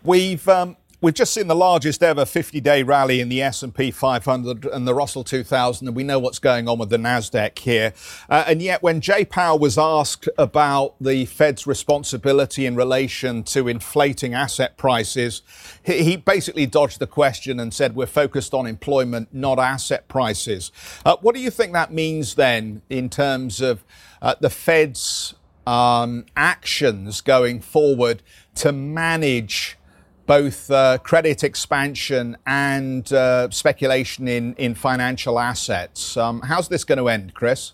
We've 0.05 0.47
um, 0.49 0.77
We've 1.03 1.13
just 1.13 1.35
seen 1.35 1.49
the 1.49 1.57
largest 1.57 2.01
ever 2.01 2.25
50-day 2.25 2.85
rally 2.85 3.21
in 3.21 3.29
the 3.29 3.43
S&P 3.43 3.91
500 3.91 4.67
and 4.67 4.87
the 4.87 4.95
Russell 4.95 5.25
2000, 5.25 5.89
and 5.89 5.97
we 5.97 6.05
know 6.05 6.21
what's 6.21 6.39
going 6.39 6.69
on 6.69 6.79
with 6.79 6.91
the 6.91 6.97
Nasdaq 6.97 7.59
here. 7.59 7.93
Uh, 8.31 8.45
and 8.47 8.63
yet, 8.63 8.85
when 8.85 9.01
Jay 9.01 9.25
Powell 9.25 9.59
was 9.59 9.77
asked 9.77 10.29
about 10.39 10.95
the 11.01 11.25
Fed's 11.25 11.67
responsibility 11.67 12.67
in 12.67 12.77
relation 12.77 13.43
to 13.43 13.67
inflating 13.67 14.33
asset 14.33 14.77
prices, 14.77 15.43
he, 15.83 16.05
he 16.05 16.17
basically 16.17 16.67
dodged 16.67 17.01
the 17.01 17.09
question 17.09 17.59
and 17.59 17.75
said, 17.75 17.97
"We're 17.97 18.07
focused 18.07 18.55
on 18.55 18.69
employment, 18.69 19.31
not 19.33 19.59
asset 19.59 20.07
prices." 20.07 20.71
Uh, 21.05 21.17
what 21.21 21.35
do 21.35 21.41
you 21.41 21.51
think 21.51 21.73
that 21.73 21.93
means 21.93 22.37
then, 22.37 22.83
in 22.89 23.11
terms 23.11 23.61
of 23.61 23.85
uh, 24.23 24.37
the 24.39 24.51
Fed's 24.51 25.35
um, 25.67 26.27
actions 26.37 27.21
going 27.21 27.61
forward 27.61 28.23
to 28.55 28.71
manage? 28.71 29.79
Both 30.33 30.71
uh, 30.71 30.97
credit 30.97 31.45
expansion 31.45 32.39
and 32.47 33.13
uh, 33.13 33.51
speculation 33.51 34.27
in, 34.27 34.55
in 34.55 34.75
financial 34.75 35.39
assets. 35.39 36.17
Um, 36.17 36.41
how's 36.41 36.69
this 36.69 36.85
going 36.85 36.97
to 36.97 37.11
end, 37.11 37.35
Chris? 37.35 37.73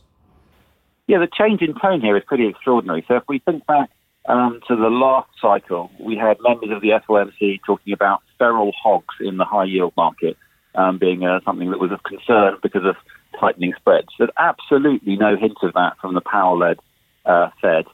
Yeah, 1.07 1.19
the 1.19 1.29
change 1.29 1.63
in 1.63 1.79
tone 1.81 2.01
here 2.01 2.17
is 2.17 2.25
pretty 2.27 2.49
extraordinary. 2.49 3.05
So 3.07 3.15
if 3.15 3.23
we 3.29 3.39
think 3.39 3.65
back 3.67 3.91
um, 4.29 4.59
to 4.67 4.75
the 4.75 4.89
last 4.89 5.31
cycle, 5.41 5.93
we 6.01 6.17
had 6.17 6.39
members 6.41 6.71
of 6.73 6.83
the 6.83 7.01
FOMC 7.09 7.61
talking 7.65 7.93
about 7.93 8.23
feral 8.39 8.73
hogs 8.73 9.15
in 9.21 9.37
the 9.37 9.45
high 9.45 9.67
yield 9.67 9.93
market 9.97 10.37
um, 10.75 10.99
being 10.99 11.23
uh, 11.23 11.39
something 11.45 11.71
that 11.71 11.79
was 11.79 11.93
of 11.93 12.03
concern 12.03 12.57
because 12.61 12.85
of 12.85 12.97
tightening 13.39 13.73
spreads. 13.77 14.09
There's 14.19 14.31
absolutely 14.37 15.15
no 15.15 15.37
hint 15.37 15.59
of 15.63 15.75
that 15.75 15.97
from 16.01 16.15
the 16.15 16.21
Powell 16.23 16.59
led 16.59 16.81
uh, 17.25 17.51
Fed. 17.63 17.85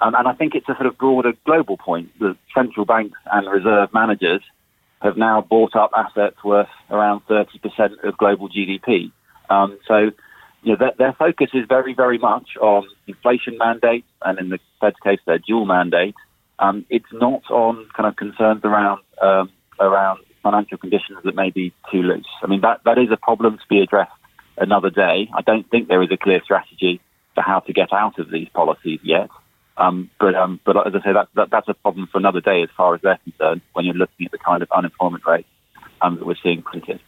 Um, 0.00 0.14
and 0.14 0.28
I 0.28 0.32
think 0.34 0.54
it's 0.54 0.68
a 0.68 0.74
sort 0.74 0.86
of 0.86 0.96
broader 0.98 1.32
global 1.44 1.76
point 1.76 2.10
that 2.20 2.36
central 2.54 2.86
banks 2.86 3.18
and 3.32 3.50
reserve 3.50 3.92
managers 3.92 4.42
have 5.02 5.16
now 5.16 5.40
bought 5.40 5.76
up 5.76 5.90
assets 5.96 6.36
worth 6.44 6.68
around 6.90 7.22
30% 7.28 8.04
of 8.04 8.16
global 8.16 8.48
GDP. 8.48 9.12
Um, 9.50 9.78
so, 9.86 10.10
you 10.62 10.72
know, 10.72 10.76
their, 10.76 10.92
their, 10.98 11.12
focus 11.12 11.50
is 11.54 11.64
very, 11.68 11.94
very 11.94 12.18
much 12.18 12.56
on 12.60 12.86
inflation 13.06 13.56
mandates, 13.58 14.08
and 14.22 14.38
in 14.38 14.48
the 14.48 14.58
Fed's 14.80 14.96
case, 15.02 15.20
their 15.26 15.38
dual 15.38 15.66
mandate. 15.66 16.16
Um, 16.58 16.84
it's 16.90 17.12
not 17.12 17.48
on 17.50 17.86
kind 17.96 18.08
of 18.08 18.16
concerns 18.16 18.62
around 18.64 19.00
um, 19.22 19.50
around 19.78 20.18
financial 20.42 20.76
conditions 20.78 21.18
that 21.24 21.36
may 21.36 21.50
be 21.50 21.72
too 21.90 22.02
loose. 22.02 22.26
I 22.42 22.48
mean, 22.48 22.62
that 22.62 22.80
that 22.84 22.98
is 22.98 23.08
a 23.12 23.16
problem 23.16 23.58
to 23.58 23.64
be 23.68 23.80
addressed 23.80 24.10
another 24.56 24.90
day. 24.90 25.28
I 25.34 25.42
don't 25.42 25.68
think 25.70 25.86
there 25.86 26.02
is 26.02 26.10
a 26.10 26.16
clear 26.16 26.40
strategy 26.42 27.00
for 27.34 27.42
how 27.42 27.60
to 27.60 27.72
get 27.72 27.92
out 27.92 28.18
of 28.18 28.30
these 28.30 28.48
policies 28.48 28.98
yet. 29.04 29.30
Um, 29.78 30.10
but 30.18 30.34
um, 30.34 30.60
but 30.66 30.76
as 30.86 30.92
I 30.94 30.98
say, 31.04 31.12
that, 31.12 31.28
that, 31.36 31.50
that's 31.50 31.68
a 31.68 31.74
problem 31.74 32.08
for 32.10 32.18
another 32.18 32.40
day 32.40 32.62
as 32.62 32.68
far 32.76 32.94
as 32.94 33.00
they're 33.00 33.18
concerned. 33.22 33.62
When 33.72 33.84
you're 33.84 33.94
looking 33.94 34.26
at 34.26 34.32
the 34.32 34.38
kind 34.38 34.62
of 34.62 34.68
unemployment 34.76 35.24
rate 35.24 35.46
um, 36.02 36.16
that 36.16 36.26
we're 36.26 36.36
seeing 36.42 36.62
printed. 36.62 37.00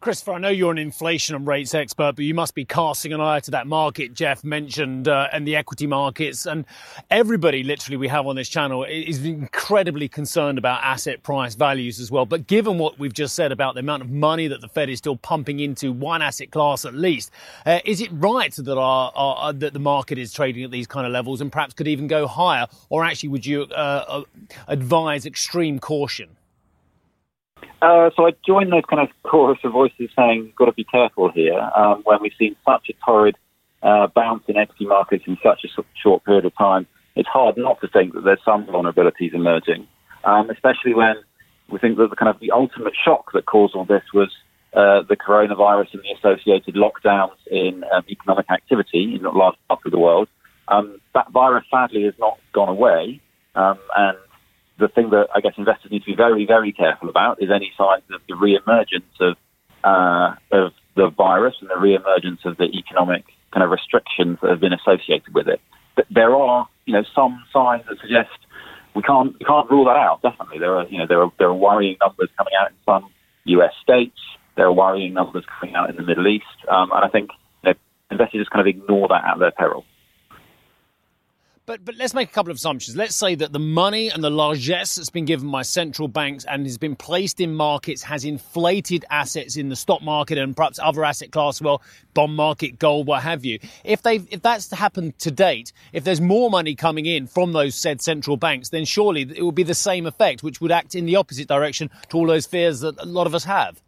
Christopher, 0.00 0.32
I 0.32 0.38
know 0.38 0.50
you're 0.50 0.70
an 0.70 0.78
inflation 0.78 1.34
and 1.34 1.46
rates 1.46 1.74
expert, 1.74 2.16
but 2.16 2.24
you 2.24 2.34
must 2.34 2.54
be 2.54 2.66
casting 2.66 3.14
an 3.14 3.20
eye 3.20 3.40
to 3.40 3.50
that 3.52 3.66
market 3.66 4.12
Jeff 4.12 4.44
mentioned 4.44 5.08
uh, 5.08 5.28
and 5.32 5.48
the 5.48 5.56
equity 5.56 5.86
markets. 5.86 6.44
And 6.44 6.66
everybody, 7.10 7.62
literally, 7.62 7.96
we 7.96 8.06
have 8.08 8.26
on 8.26 8.36
this 8.36 8.48
channel 8.48 8.84
is 8.84 9.24
incredibly 9.24 10.06
concerned 10.06 10.58
about 10.58 10.84
asset 10.84 11.22
price 11.22 11.54
values 11.54 11.98
as 11.98 12.10
well. 12.10 12.26
But 12.26 12.46
given 12.46 12.76
what 12.76 12.98
we've 12.98 13.12
just 13.12 13.34
said 13.34 13.52
about 13.52 13.74
the 13.74 13.80
amount 13.80 14.02
of 14.02 14.10
money 14.10 14.48
that 14.48 14.60
the 14.60 14.68
Fed 14.68 14.90
is 14.90 14.98
still 14.98 15.16
pumping 15.16 15.60
into 15.60 15.92
one 15.92 16.20
asset 16.20 16.50
class 16.50 16.84
at 16.84 16.94
least, 16.94 17.30
uh, 17.64 17.80
is 17.86 18.02
it 18.02 18.10
right 18.12 18.54
that 18.54 18.78
our, 18.78 19.10
our, 19.14 19.52
that 19.54 19.72
the 19.72 19.78
market 19.78 20.18
is 20.18 20.30
trading 20.30 20.62
at 20.62 20.70
these 20.70 20.86
kind 20.86 21.06
of 21.06 21.12
levels 21.12 21.40
and 21.40 21.50
perhaps 21.50 21.72
could 21.72 21.88
even 21.88 22.06
go 22.06 22.26
higher? 22.26 22.66
Or 22.90 23.02
actually, 23.02 23.30
would 23.30 23.46
you 23.46 23.62
uh, 23.62 24.04
uh 24.08 24.22
advise 24.68 25.24
extreme 25.24 25.78
caution? 25.78 26.36
Uh, 27.86 28.10
so 28.16 28.26
I 28.26 28.32
join 28.44 28.70
those 28.70 28.82
kind 28.90 29.00
of 29.00 29.14
chorus 29.22 29.60
of 29.62 29.70
voices 29.70 30.10
saying, 30.16 30.46
you've 30.46 30.56
got 30.56 30.64
to 30.64 30.72
be 30.72 30.82
careful 30.82 31.30
here, 31.30 31.56
um, 31.76 32.02
when 32.02 32.18
we've 32.20 32.32
seen 32.36 32.56
such 32.64 32.88
a 32.90 32.94
torrid 33.04 33.36
uh, 33.80 34.08
bounce 34.08 34.42
in 34.48 34.56
equity 34.56 34.86
markets 34.86 35.22
in 35.28 35.38
such 35.40 35.64
a 35.64 35.68
short 36.02 36.24
period 36.24 36.44
of 36.44 36.56
time. 36.56 36.88
It's 37.14 37.28
hard 37.28 37.56
not 37.56 37.80
to 37.82 37.88
think 37.88 38.14
that 38.14 38.24
there's 38.24 38.40
some 38.44 38.66
vulnerabilities 38.66 39.34
emerging, 39.34 39.86
um, 40.24 40.50
especially 40.50 40.94
when 40.94 41.14
we 41.70 41.78
think 41.78 41.96
that 41.98 42.10
the 42.10 42.16
kind 42.16 42.28
of 42.28 42.40
the 42.40 42.50
ultimate 42.50 42.94
shock 43.04 43.30
that 43.34 43.46
caused 43.46 43.76
all 43.76 43.84
this 43.84 44.02
was 44.12 44.32
uh, 44.74 45.02
the 45.08 45.16
coronavirus 45.16 45.94
and 45.94 46.02
the 46.02 46.12
associated 46.18 46.74
lockdowns 46.74 47.36
in 47.52 47.84
um, 47.94 48.02
economic 48.08 48.50
activity 48.50 49.14
in 49.14 49.22
the 49.22 49.30
large 49.30 49.54
parts 49.68 49.84
of 49.86 49.92
the 49.92 49.98
world. 49.98 50.26
Um, 50.66 51.00
that 51.14 51.30
virus 51.30 51.64
sadly 51.70 52.02
has 52.02 52.14
not 52.18 52.40
gone 52.52 52.68
away, 52.68 53.20
um, 53.54 53.78
and 53.96 54.18
the 54.78 54.88
thing 54.88 55.10
that 55.10 55.28
I 55.34 55.40
guess 55.40 55.52
investors 55.56 55.90
need 55.90 56.00
to 56.00 56.06
be 56.06 56.16
very, 56.16 56.46
very 56.46 56.72
careful 56.72 57.08
about 57.08 57.42
is 57.42 57.50
any 57.50 57.72
signs 57.76 58.04
of 58.12 58.20
the 58.28 58.34
re-emergence 58.36 59.04
of 59.20 59.36
uh, 59.84 60.34
of 60.52 60.72
the 60.96 61.10
virus 61.10 61.54
and 61.60 61.70
the 61.70 61.78
re-emergence 61.78 62.40
of 62.44 62.56
the 62.56 62.64
economic 62.64 63.24
kind 63.52 63.62
of 63.62 63.70
restrictions 63.70 64.38
that 64.42 64.50
have 64.50 64.60
been 64.60 64.72
associated 64.72 65.32
with 65.34 65.48
it. 65.48 65.60
But 65.94 66.06
there 66.10 66.34
are, 66.34 66.68
you 66.84 66.92
know, 66.92 67.04
some 67.14 67.42
signs 67.52 67.84
that 67.88 67.98
suggest 68.00 68.30
we 68.94 69.02
can't 69.02 69.34
we 69.38 69.44
can't 69.44 69.70
rule 69.70 69.84
that 69.86 69.96
out. 69.96 70.20
Definitely, 70.22 70.58
there 70.58 70.76
are, 70.76 70.86
you 70.88 70.98
know, 70.98 71.06
there 71.06 71.22
are 71.22 71.32
there 71.38 71.48
are 71.48 71.54
worrying 71.54 71.96
numbers 72.00 72.28
coming 72.36 72.52
out 72.60 72.70
in 72.70 72.76
some 72.84 73.10
U.S. 73.44 73.72
states. 73.82 74.18
There 74.56 74.66
are 74.66 74.72
worrying 74.72 75.14
numbers 75.14 75.44
coming 75.60 75.74
out 75.74 75.90
in 75.90 75.96
the 75.96 76.02
Middle 76.02 76.26
East, 76.26 76.44
um, 76.68 76.90
and 76.92 77.04
I 77.04 77.08
think 77.08 77.30
you 77.62 77.70
know, 77.70 77.74
investors 78.10 78.40
just 78.40 78.50
kind 78.50 78.66
of 78.66 78.66
ignore 78.66 79.08
that 79.08 79.24
at 79.24 79.38
their 79.38 79.52
peril. 79.52 79.84
But 81.66 81.84
but 81.84 81.96
let's 81.96 82.14
make 82.14 82.30
a 82.30 82.32
couple 82.32 82.52
of 82.52 82.58
assumptions. 82.58 82.96
Let's 82.96 83.16
say 83.16 83.34
that 83.34 83.52
the 83.52 83.58
money 83.58 84.08
and 84.08 84.22
the 84.22 84.30
largesse 84.30 84.94
that's 84.94 85.10
been 85.10 85.24
given 85.24 85.50
by 85.50 85.62
central 85.62 86.06
banks 86.06 86.44
and 86.44 86.64
has 86.64 86.78
been 86.78 86.94
placed 86.94 87.40
in 87.40 87.56
markets 87.56 88.04
has 88.04 88.24
inflated 88.24 89.04
assets 89.10 89.56
in 89.56 89.68
the 89.68 89.74
stock 89.74 90.00
market 90.00 90.38
and 90.38 90.56
perhaps 90.56 90.78
other 90.80 91.04
asset 91.04 91.32
class, 91.32 91.60
well, 91.60 91.82
bond 92.14 92.36
market, 92.36 92.78
gold, 92.78 93.08
what 93.08 93.24
have 93.24 93.44
you. 93.44 93.58
If 93.82 94.02
they 94.02 94.16
if 94.30 94.42
that's 94.42 94.70
happened 94.70 95.18
to 95.18 95.32
date, 95.32 95.72
if 95.92 96.04
there's 96.04 96.20
more 96.20 96.50
money 96.50 96.76
coming 96.76 97.04
in 97.04 97.26
from 97.26 97.52
those 97.52 97.74
said 97.74 98.00
central 98.00 98.36
banks, 98.36 98.68
then 98.68 98.84
surely 98.84 99.22
it 99.22 99.42
would 99.42 99.56
be 99.56 99.64
the 99.64 99.74
same 99.74 100.06
effect, 100.06 100.44
which 100.44 100.60
would 100.60 100.70
act 100.70 100.94
in 100.94 101.04
the 101.04 101.16
opposite 101.16 101.48
direction 101.48 101.90
to 102.10 102.16
all 102.16 102.28
those 102.28 102.46
fears 102.46 102.78
that 102.80 102.94
a 103.02 103.06
lot 103.06 103.26
of 103.26 103.34
us 103.34 103.42
have. 103.42 103.82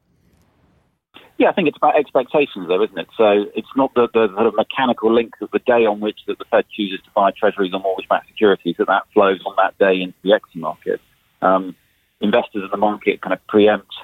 Yeah, 1.38 1.50
I 1.50 1.52
think 1.52 1.68
it's 1.68 1.76
about 1.76 1.97
expectations, 1.97 2.66
though, 2.66 2.83
isn't 2.83 2.99
it? 2.99 3.07
So 3.16 3.47
it's 3.54 3.68
not 3.76 3.95
the, 3.95 4.09
the 4.12 4.26
sort 4.35 4.47
of 4.47 4.54
mechanical 4.57 5.14
link 5.14 5.35
that 5.40 5.52
the 5.52 5.61
day 5.61 5.87
on 5.87 6.00
which 6.00 6.18
that 6.26 6.38
the 6.38 6.45
Fed 6.50 6.64
chooses 6.76 6.99
to 7.04 7.11
buy 7.14 7.30
treasuries 7.30 7.73
or 7.73 7.78
mortgage-backed 7.78 8.26
securities 8.26 8.75
that 8.78 8.88
that 8.88 9.04
flows 9.14 9.40
on 9.47 9.54
that 9.57 9.78
day 9.78 10.02
into 10.02 10.18
the 10.25 10.33
equity 10.33 10.59
market. 10.59 11.00
Um, 11.40 11.76
investors 12.21 12.64
in 12.64 12.71
the 12.73 12.76
market 12.76 13.23
kind 13.23 13.33
of 13.33 13.47
preempt 13.47 13.95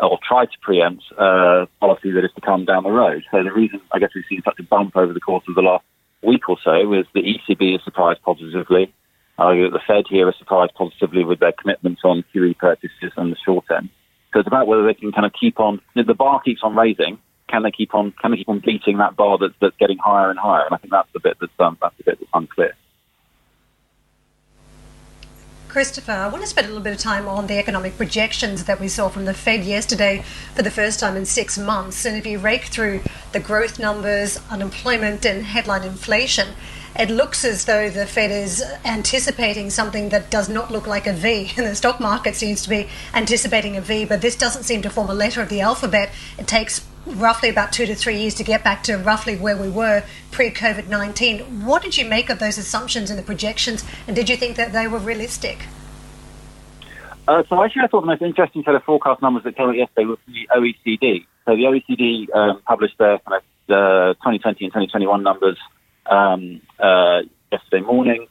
or 0.00 0.18
try 0.26 0.46
to 0.46 0.58
preempt 0.62 1.04
uh, 1.18 1.66
policy 1.78 2.10
that 2.12 2.24
is 2.24 2.30
to 2.36 2.40
come 2.40 2.64
down 2.64 2.84
the 2.84 2.90
road. 2.90 3.22
So 3.30 3.42
the 3.42 3.52
reason 3.52 3.82
I 3.92 3.98
guess 3.98 4.10
we've 4.14 4.24
seen 4.26 4.40
such 4.42 4.58
a 4.58 4.62
bump 4.62 4.96
over 4.96 5.12
the 5.12 5.20
course 5.20 5.44
of 5.46 5.56
the 5.56 5.60
last 5.62 5.84
week 6.22 6.48
or 6.48 6.56
so 6.64 6.94
is 6.94 7.04
the 7.12 7.20
ECB 7.20 7.76
is 7.76 7.84
surprised 7.84 8.22
positively. 8.22 8.94
Uh, 9.38 9.52
the 9.52 9.80
Fed 9.86 10.04
here 10.08 10.28
is 10.28 10.36
surprised 10.38 10.72
positively 10.74 11.22
with 11.22 11.40
their 11.40 11.52
commitments 11.52 12.00
on 12.04 12.24
QE 12.34 12.56
purchases 12.56 13.12
and 13.16 13.30
the 13.30 13.36
short 13.44 13.64
end. 13.76 13.90
So 14.38 14.42
it's 14.42 14.46
about 14.46 14.68
whether 14.68 14.86
they 14.86 14.94
can 14.94 15.10
kind 15.10 15.26
of 15.26 15.32
keep 15.32 15.58
on. 15.58 15.80
The 15.96 16.14
bar 16.14 16.40
keeps 16.40 16.60
on 16.62 16.76
raising. 16.76 17.18
Can 17.48 17.64
they 17.64 17.72
keep 17.72 17.92
on? 17.92 18.14
Can 18.22 18.30
they 18.30 18.36
keep 18.36 18.48
on 18.48 18.60
beating 18.64 18.98
that 18.98 19.16
bar 19.16 19.36
that's, 19.36 19.54
that's 19.60 19.76
getting 19.78 19.98
higher 19.98 20.30
and 20.30 20.38
higher? 20.38 20.64
And 20.64 20.72
I 20.72 20.78
think 20.78 20.92
that's 20.92 21.08
the 21.12 21.18
bit 21.18 21.38
that's 21.40 21.50
um, 21.58 21.76
that's 21.82 21.96
the 21.96 22.04
bit 22.04 22.20
that's 22.20 22.30
unclear. 22.32 22.76
Christopher, 25.68 26.12
I 26.12 26.28
want 26.28 26.42
to 26.42 26.48
spend 26.48 26.66
a 26.66 26.70
little 26.70 26.82
bit 26.82 26.94
of 26.94 26.98
time 26.98 27.28
on 27.28 27.46
the 27.46 27.58
economic 27.58 27.98
projections 27.98 28.64
that 28.64 28.80
we 28.80 28.88
saw 28.88 29.10
from 29.10 29.26
the 29.26 29.34
Fed 29.34 29.64
yesterday 29.64 30.24
for 30.54 30.62
the 30.62 30.70
first 30.70 30.98
time 30.98 31.14
in 31.14 31.26
six 31.26 31.58
months. 31.58 32.06
And 32.06 32.16
if 32.16 32.26
you 32.26 32.38
rake 32.38 32.64
through 32.64 33.02
the 33.32 33.40
growth 33.40 33.78
numbers, 33.78 34.40
unemployment, 34.48 35.26
and 35.26 35.44
headline 35.44 35.84
inflation, 35.84 36.48
it 36.98 37.10
looks 37.10 37.44
as 37.44 37.66
though 37.66 37.90
the 37.90 38.06
Fed 38.06 38.30
is 38.30 38.64
anticipating 38.86 39.68
something 39.68 40.08
that 40.08 40.30
does 40.30 40.48
not 40.48 40.70
look 40.70 40.86
like 40.86 41.06
a 41.06 41.12
V. 41.12 41.52
And 41.58 41.66
the 41.66 41.76
stock 41.76 42.00
market 42.00 42.34
seems 42.34 42.62
to 42.62 42.70
be 42.70 42.88
anticipating 43.12 43.76
a 43.76 43.82
V, 43.82 44.06
but 44.06 44.22
this 44.22 44.36
doesn't 44.36 44.62
seem 44.62 44.80
to 44.82 44.90
form 44.90 45.10
a 45.10 45.14
letter 45.14 45.42
of 45.42 45.50
the 45.50 45.60
alphabet. 45.60 46.10
It 46.38 46.46
takes 46.46 46.80
roughly 47.14 47.48
about 47.48 47.72
two 47.72 47.86
to 47.86 47.94
three 47.94 48.18
years 48.18 48.34
to 48.34 48.44
get 48.44 48.62
back 48.62 48.82
to 48.84 48.96
roughly 48.96 49.36
where 49.36 49.56
we 49.56 49.68
were 49.68 50.04
pre 50.30 50.50
COVID 50.50 50.88
19. 50.88 51.64
What 51.64 51.82
did 51.82 51.96
you 51.96 52.04
make 52.04 52.30
of 52.30 52.38
those 52.38 52.58
assumptions 52.58 53.10
and 53.10 53.18
the 53.18 53.22
projections, 53.22 53.84
and 54.06 54.14
did 54.14 54.28
you 54.28 54.36
think 54.36 54.56
that 54.56 54.72
they 54.72 54.86
were 54.86 54.98
realistic? 54.98 55.66
Uh, 57.26 57.42
so 57.48 57.62
actually, 57.62 57.82
I 57.82 57.88
thought 57.88 58.00
the 58.00 58.06
most 58.06 58.22
interesting 58.22 58.62
set 58.64 58.74
of 58.74 58.82
forecast 58.84 59.20
numbers 59.20 59.44
that 59.44 59.54
came 59.54 59.68
out 59.68 59.76
yesterday 59.76 60.06
was 60.06 60.18
from 60.24 60.32
the 60.32 60.48
OECD. 60.56 61.26
So 61.44 61.56
the 61.56 61.64
OECD 61.64 62.34
um, 62.34 62.62
published 62.66 62.96
their 62.98 63.18
kind 63.18 63.42
of 63.42 63.42
uh, 63.70 64.14
2020 64.14 64.64
and 64.64 64.72
2021 64.72 65.22
numbers 65.22 65.58
um, 66.06 66.62
uh, 66.78 67.20
yesterday 67.52 67.84
morning, 67.84 68.26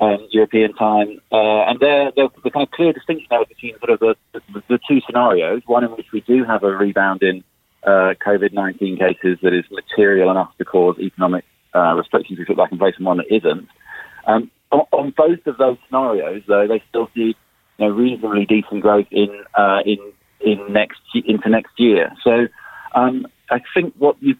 um, 0.00 0.26
European 0.30 0.74
time, 0.74 1.20
uh, 1.32 1.62
and 1.64 1.80
there, 1.80 2.12
the 2.14 2.50
kind 2.50 2.66
of 2.66 2.70
clear 2.72 2.92
distinction 2.92 3.26
there 3.30 3.44
between 3.46 3.78
sort 3.78 3.90
of 3.90 4.00
the, 4.00 4.16
the, 4.32 4.62
the, 4.68 4.78
two 4.86 5.00
scenarios. 5.06 5.62
One 5.64 5.84
in 5.84 5.90
which 5.92 6.12
we 6.12 6.20
do 6.20 6.44
have 6.44 6.62
a 6.62 6.76
rebound 6.76 7.22
in 7.22 7.44
uh, 7.84 8.14
COVID-19 8.24 8.98
cases 8.98 9.38
that 9.42 9.52
is 9.52 9.64
material 9.70 10.30
enough 10.30 10.56
to 10.58 10.64
cause 10.64 10.96
economic 10.98 11.44
uh, 11.74 11.94
restrictions 11.94 12.38
back 12.56 12.72
in 12.72 12.78
place, 12.78 12.94
and 12.96 13.06
One 13.06 13.18
that 13.18 13.34
isn't. 13.34 13.68
Um, 14.26 14.50
on, 14.70 14.80
on, 14.92 15.14
both 15.16 15.46
of 15.46 15.58
those 15.58 15.76
scenarios, 15.86 16.42
though, 16.46 16.66
they 16.66 16.82
still 16.88 17.08
see 17.14 17.34
you 17.78 17.86
know, 17.86 17.88
reasonably 17.88 18.46
decent 18.46 18.82
growth 18.82 19.06
in 19.10 19.44
uh, 19.56 19.80
in 19.84 19.98
in 20.40 20.72
next 20.72 21.00
into 21.14 21.48
next 21.48 21.72
year. 21.78 22.12
So 22.22 22.46
um, 22.94 23.26
I 23.50 23.60
think 23.74 23.94
what 23.98 24.16
you've 24.20 24.38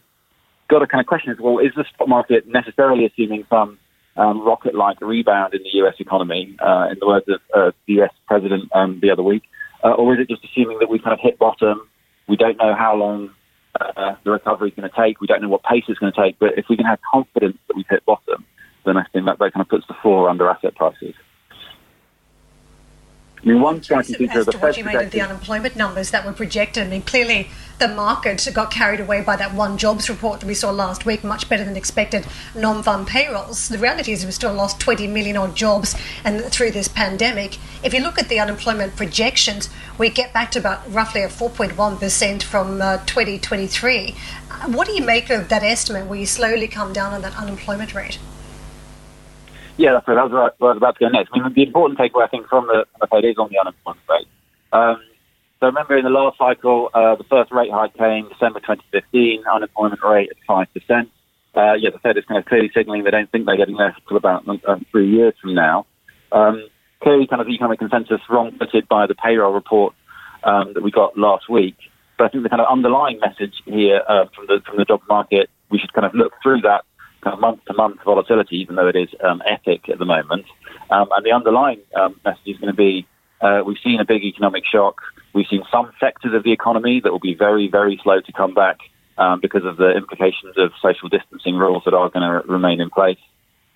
got 0.69 0.79
to 0.79 0.87
kind 0.87 1.01
of 1.01 1.07
question 1.07 1.31
is, 1.31 1.39
well, 1.39 1.59
is 1.59 1.71
the 1.75 1.85
stock 1.93 2.07
market 2.07 2.47
necessarily 2.47 3.05
assuming 3.05 3.45
some 3.49 3.77
um, 4.15 4.45
rocket-like 4.45 5.01
rebound 5.01 5.53
in 5.53 5.63
the 5.63 5.69
U.S. 5.73 5.95
economy, 5.99 6.55
uh, 6.59 6.87
in 6.91 6.97
the 6.99 7.07
words 7.07 7.25
of 7.27 7.41
uh, 7.55 7.71
the 7.87 7.93
U.S. 7.95 8.11
president 8.27 8.69
um, 8.73 8.99
the 9.01 9.09
other 9.09 9.23
week, 9.23 9.43
uh, 9.83 9.91
or 9.91 10.13
is 10.13 10.19
it 10.21 10.29
just 10.29 10.43
assuming 10.45 10.79
that 10.79 10.89
we 10.89 10.99
kind 10.99 11.13
of 11.13 11.19
hit 11.19 11.39
bottom? 11.39 11.87
We 12.27 12.35
don't 12.35 12.57
know 12.57 12.75
how 12.75 12.95
long 12.95 13.31
uh, 13.79 14.15
the 14.23 14.31
recovery 14.31 14.69
is 14.69 14.75
going 14.75 14.89
to 14.89 14.95
take. 14.95 15.19
We 15.19 15.27
don't 15.27 15.41
know 15.41 15.49
what 15.49 15.63
pace 15.63 15.83
it's 15.87 15.99
going 15.99 16.13
to 16.13 16.21
take. 16.21 16.39
But 16.39 16.57
if 16.57 16.65
we 16.69 16.77
can 16.77 16.85
have 16.85 16.99
confidence 17.11 17.57
that 17.67 17.75
we've 17.75 17.85
hit 17.89 18.05
bottom, 18.05 18.45
then 18.85 18.97
I 18.97 19.05
think 19.11 19.25
that, 19.25 19.39
that 19.39 19.53
kind 19.53 19.61
of 19.61 19.69
puts 19.69 19.87
the 19.87 19.95
floor 20.01 20.29
under 20.29 20.49
asset 20.49 20.75
prices. 20.75 21.15
I 23.43 23.49
mean, 23.49 23.61
one 23.61 23.83
striking 23.83 24.15
feature 24.15 24.39
of 24.39 24.45
the 24.45 24.53
Fed 24.53 24.77
you 24.77 24.85
made 24.85 24.95
of 24.95 25.11
the 25.11 25.19
unemployment 25.19 25.75
numbers 25.75 26.11
that 26.11 26.25
were 26.25 26.31
projected. 26.31 26.87
I 26.87 26.89
mean, 26.89 27.01
clearly 27.01 27.49
the 27.77 27.89
market 27.89 28.47
got 28.53 28.71
carried 28.71 29.01
away 29.01 29.19
by 29.19 29.35
that 29.35 29.53
one 29.53 29.77
jobs 29.77 30.09
report 30.09 30.39
that 30.39 30.45
we 30.45 30.53
saw 30.53 30.71
last 30.71 31.05
week, 31.05 31.25
much 31.25 31.49
better 31.49 31.65
than 31.65 31.75
expected 31.75 32.25
non-farm 32.55 33.05
payrolls. 33.05 33.67
The 33.67 33.77
reality 33.77 34.13
is 34.13 34.23
we've 34.23 34.33
still 34.33 34.53
lost 34.53 34.79
20 34.79 35.07
million 35.07 35.35
odd 35.35 35.57
jobs 35.57 35.93
and 36.23 36.41
through 36.45 36.71
this 36.71 36.87
pandemic. 36.87 37.57
If 37.83 37.93
you 37.93 37.99
look 37.99 38.17
at 38.17 38.29
the 38.29 38.39
unemployment 38.39 38.95
projections, 38.95 39.69
we 39.97 40.09
get 40.09 40.31
back 40.31 40.49
to 40.51 40.59
about 40.59 40.89
roughly 40.89 41.21
a 41.21 41.27
4.1% 41.27 42.43
from 42.43 42.81
uh, 42.81 42.99
2023. 42.99 44.15
What 44.67 44.87
do 44.87 44.93
you 44.93 45.03
make 45.03 45.29
of 45.29 45.49
that 45.49 45.63
estimate 45.63 46.07
where 46.07 46.19
you 46.19 46.25
slowly 46.25 46.69
come 46.69 46.93
down 46.93 47.11
on 47.11 47.21
that 47.23 47.35
unemployment 47.35 47.93
rate? 47.93 48.19
Yeah, 49.77 49.93
that's 49.93 50.07
right. 50.07 50.15
That 50.15 50.29
was 50.29 50.53
I 50.61 50.65
was 50.65 50.77
about 50.77 50.97
to 50.97 51.05
go 51.05 51.09
next. 51.09 51.31
I 51.33 51.39
mean, 51.39 51.53
the 51.53 51.63
important 51.63 51.99
takeaway, 51.99 52.23
I 52.23 52.27
think, 52.27 52.47
from 52.47 52.67
the, 52.67 52.85
the 53.01 53.07
Fed 53.07 53.25
is 53.25 53.37
on 53.37 53.49
the 53.49 53.59
unemployment 53.59 54.05
rate. 54.07 54.27
Um, 54.71 55.01
so 55.59 55.67
remember 55.67 55.97
in 55.97 56.03
the 56.03 56.11
last 56.11 56.37
cycle, 56.37 56.89
uh, 56.93 57.15
the 57.15 57.23
first 57.23 57.51
rate 57.51 57.71
hike 57.71 57.95
came 57.95 58.29
December 58.29 58.59
2015, 58.59 59.43
unemployment 59.51 60.03
rate 60.03 60.29
at 60.29 60.37
5%. 60.47 60.67
Uh, 61.55 61.73
yeah, 61.73 61.89
the 61.89 61.99
Fed 61.99 62.17
is 62.17 62.25
kind 62.25 62.37
of 62.37 62.45
clearly 62.45 62.69
signaling 62.73 63.03
they 63.03 63.11
don't 63.11 63.31
think 63.31 63.45
they're 63.45 63.57
getting 63.57 63.77
there 63.77 63.95
until 63.95 64.17
about 64.17 64.43
uh, 64.47 64.75
three 64.91 65.09
years 65.09 65.33
from 65.41 65.55
now. 65.55 65.85
Um, 66.31 66.67
clearly, 67.01 67.27
kind 67.27 67.41
of 67.41 67.47
economic 67.47 67.79
consensus 67.79 68.21
wrong-footed 68.29 68.87
by 68.87 69.07
the 69.07 69.15
payroll 69.15 69.53
report 69.53 69.93
um, 70.43 70.73
that 70.73 70.83
we 70.83 70.91
got 70.91 71.17
last 71.17 71.49
week. 71.49 71.77
But 72.17 72.25
I 72.25 72.29
think 72.29 72.43
the 72.43 72.49
kind 72.49 72.61
of 72.61 72.67
underlying 72.71 73.19
message 73.19 73.53
here 73.65 74.01
uh, 74.07 74.25
from 74.35 74.45
the 74.47 74.61
from 74.65 74.77
the 74.77 74.85
job 74.85 75.01
market, 75.09 75.49
we 75.69 75.79
should 75.79 75.93
kind 75.93 76.05
of 76.05 76.13
look 76.13 76.33
through 76.43 76.61
that 76.61 76.85
month-to-month 77.39 77.99
volatility, 78.03 78.57
even 78.57 78.75
though 78.75 78.87
it 78.87 78.95
is 78.95 79.09
um, 79.23 79.41
epic 79.45 79.89
at 79.89 79.99
the 79.99 80.05
moment. 80.05 80.45
Um, 80.89 81.07
and 81.15 81.25
the 81.25 81.31
underlying 81.31 81.81
um, 81.95 82.19
message 82.25 82.47
is 82.47 82.57
going 82.57 82.71
to 82.71 82.77
be 82.77 83.07
uh, 83.43 83.61
we've 83.65 83.77
seen 83.83 83.99
a 83.99 84.05
big 84.05 84.23
economic 84.23 84.63
shock. 84.65 85.01
We've 85.33 85.45
seen 85.49 85.63
some 85.69 85.91
sectors 85.99 86.33
of 86.33 86.43
the 86.43 86.53
economy 86.53 87.01
that 87.03 87.11
will 87.11 87.19
be 87.19 87.35
very, 87.35 87.67
very 87.67 87.99
slow 88.01 88.21
to 88.21 88.31
come 88.31 88.53
back 88.53 88.77
um, 89.17 89.41
because 89.41 89.65
of 89.65 89.75
the 89.77 89.91
implications 89.91 90.55
of 90.57 90.71
social 90.81 91.09
distancing 91.09 91.57
rules 91.57 91.83
that 91.85 91.93
are 91.93 92.09
going 92.09 92.23
to 92.23 92.47
remain 92.47 92.79
in 92.79 92.89
place. 92.89 93.17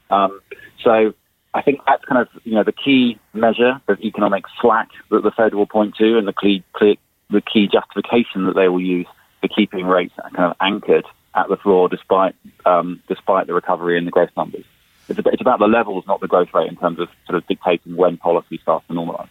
Um, 0.09 0.39
so 0.81 1.13
I 1.53 1.61
think 1.61 1.81
that's 1.85 2.05
kind 2.05 2.21
of 2.21 2.29
you 2.45 2.55
know 2.55 2.63
the 2.63 2.71
key 2.71 3.19
measure 3.33 3.81
of 3.89 3.99
economic 3.99 4.45
slack 4.61 4.87
that 5.11 5.23
the 5.23 5.31
Fed 5.31 5.53
will 5.53 5.67
point 5.67 5.95
to, 5.95 6.17
and 6.17 6.27
the 6.27 6.33
key, 6.33 6.63
the 6.79 7.41
key 7.41 7.67
justification 7.67 8.45
that 8.45 8.55
they 8.55 8.69
will 8.69 8.81
use 8.81 9.07
for 9.41 9.49
keeping 9.49 9.85
rates 9.85 10.13
kind 10.33 10.51
of 10.51 10.55
anchored 10.61 11.05
at 11.37 11.47
the 11.47 11.57
floor 11.57 11.87
despite 11.87 12.35
um, 12.65 13.01
despite 13.07 13.47
the 13.47 13.53
recovery 13.53 13.97
in 13.97 14.05
the 14.05 14.11
growth 14.11 14.31
numbers. 14.35 14.65
It's, 15.07 15.19
it's 15.25 15.41
about 15.41 15.59
the 15.59 15.67
levels, 15.67 16.03
not 16.05 16.19
the 16.19 16.27
growth 16.27 16.49
rate, 16.53 16.67
in 16.67 16.75
terms 16.75 16.99
of 16.99 17.07
sort 17.25 17.37
of 17.37 17.47
dictating 17.47 17.95
when 17.95 18.17
policy 18.17 18.59
starts 18.61 18.85
to 18.87 18.93
normalise. 18.93 19.29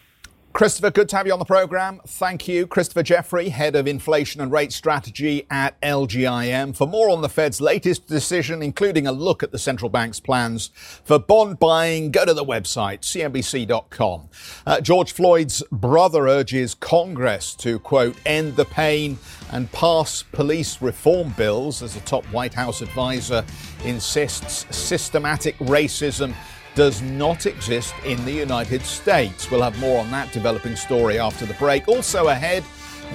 Christopher, 0.57 0.89
good 0.89 1.07
to 1.09 1.17
have 1.17 1.27
you 1.27 1.33
on 1.33 1.37
the 1.37 1.45
programme. 1.45 2.01
Thank 2.07 2.47
you. 2.47 2.65
Christopher 2.65 3.03
Jeffery, 3.03 3.49
Head 3.49 3.75
of 3.75 3.85
Inflation 3.85 4.41
and 4.41 4.51
Rate 4.51 4.73
Strategy 4.73 5.45
at 5.51 5.79
LGIM. 5.81 6.75
For 6.75 6.87
more 6.87 7.11
on 7.11 7.21
the 7.21 7.29
Fed's 7.29 7.61
latest 7.61 8.07
decision, 8.07 8.63
including 8.63 9.05
a 9.05 9.11
look 9.11 9.43
at 9.43 9.51
the 9.51 9.59
central 9.59 9.87
bank's 9.87 10.19
plans 10.19 10.71
for 10.73 11.19
bond 11.19 11.59
buying, 11.59 12.09
go 12.09 12.25
to 12.25 12.33
the 12.33 12.43
website, 12.43 13.01
cnbc.com. 13.01 14.29
Uh, 14.65 14.81
George 14.81 15.11
Floyd's 15.11 15.61
brother 15.71 16.27
urges 16.27 16.73
Congress 16.73 17.53
to, 17.53 17.77
quote, 17.77 18.15
end 18.25 18.55
the 18.55 18.65
pain 18.65 19.19
and 19.51 19.71
pass 19.71 20.23
police 20.23 20.81
reform 20.81 21.35
bills 21.37 21.83
as 21.83 21.95
a 21.95 22.01
top 22.01 22.25
White 22.31 22.55
House 22.55 22.81
advisor 22.81 23.45
insists 23.85 24.65
systematic 24.75 25.55
racism 25.59 26.33
does 26.77 27.01
not 27.01 27.47
exist 27.47 27.95
in 28.05 28.23
the 28.23 28.31
United 28.31 28.83
States. 28.83 29.49
We'll 29.49 29.63
have 29.63 29.79
more 29.79 29.99
on 29.99 30.11
that 30.11 30.31
developing 30.31 30.75
story 30.75 31.17
after 31.17 31.43
the 31.47 31.55
break. 31.55 31.87
Also 31.87 32.27
ahead, 32.27 32.63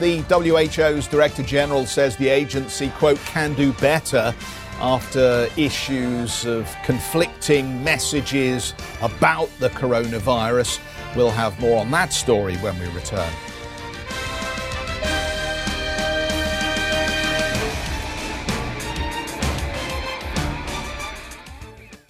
the 0.01 0.18
WHO's 0.22 1.07
Director 1.07 1.44
General 1.44 1.87
says 1.87 2.16
the 2.16 2.29
agency, 2.29 2.88
quote, 2.88 3.20
can 3.20 3.55
do 3.55 3.72
better 3.75 4.35
after 4.81 5.48
issues 5.57 6.44
of 6.44 6.75
conflicting 6.85 7.85
messages 7.85 8.75
about 9.01 9.48
the 9.61 9.70
coronavirus. 9.70 10.81
We'll 11.14 11.31
have 11.31 11.59
more 11.61 11.79
on 11.79 11.90
that 11.92 12.12
story 12.12 12.57
when 12.57 12.77
we 12.81 12.88
return. 12.88 13.33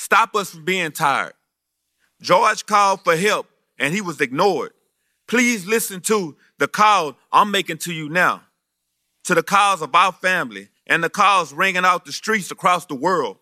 Stop 0.00 0.34
us 0.34 0.48
from 0.48 0.64
being 0.64 0.92
tired. 0.92 1.34
George 2.22 2.64
called 2.64 3.04
for 3.04 3.16
help 3.16 3.46
and 3.78 3.92
he 3.92 4.00
was 4.00 4.18
ignored. 4.18 4.72
Please 5.28 5.66
listen 5.66 6.00
to 6.00 6.38
the 6.58 6.66
call 6.66 7.18
I'm 7.30 7.50
making 7.50 7.76
to 7.80 7.92
you 7.92 8.08
now, 8.08 8.44
to 9.24 9.34
the 9.34 9.42
calls 9.42 9.82
of 9.82 9.94
our 9.94 10.12
family 10.12 10.70
and 10.86 11.04
the 11.04 11.10
calls 11.10 11.52
ringing 11.52 11.84
out 11.84 12.06
the 12.06 12.12
streets 12.12 12.50
across 12.50 12.86
the 12.86 12.94
world. 12.94 13.36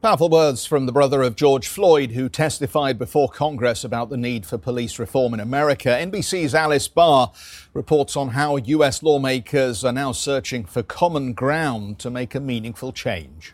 Powerful 0.00 0.30
words 0.30 0.64
from 0.64 0.86
the 0.86 0.92
brother 0.92 1.22
of 1.22 1.36
George 1.36 1.68
Floyd, 1.68 2.12
who 2.12 2.30
testified 2.30 2.98
before 2.98 3.28
Congress 3.28 3.84
about 3.84 4.08
the 4.08 4.16
need 4.16 4.46
for 4.46 4.56
police 4.56 4.98
reform 4.98 5.34
in 5.34 5.40
America. 5.40 5.90
NBC's 5.90 6.54
Alice 6.54 6.88
Barr 6.88 7.32
reports 7.74 8.16
on 8.16 8.30
how 8.30 8.56
U.S. 8.56 9.02
lawmakers 9.02 9.84
are 9.84 9.92
now 9.92 10.12
searching 10.12 10.64
for 10.64 10.82
common 10.82 11.34
ground 11.34 11.98
to 11.98 12.08
make 12.08 12.34
a 12.34 12.40
meaningful 12.40 12.92
change. 12.92 13.52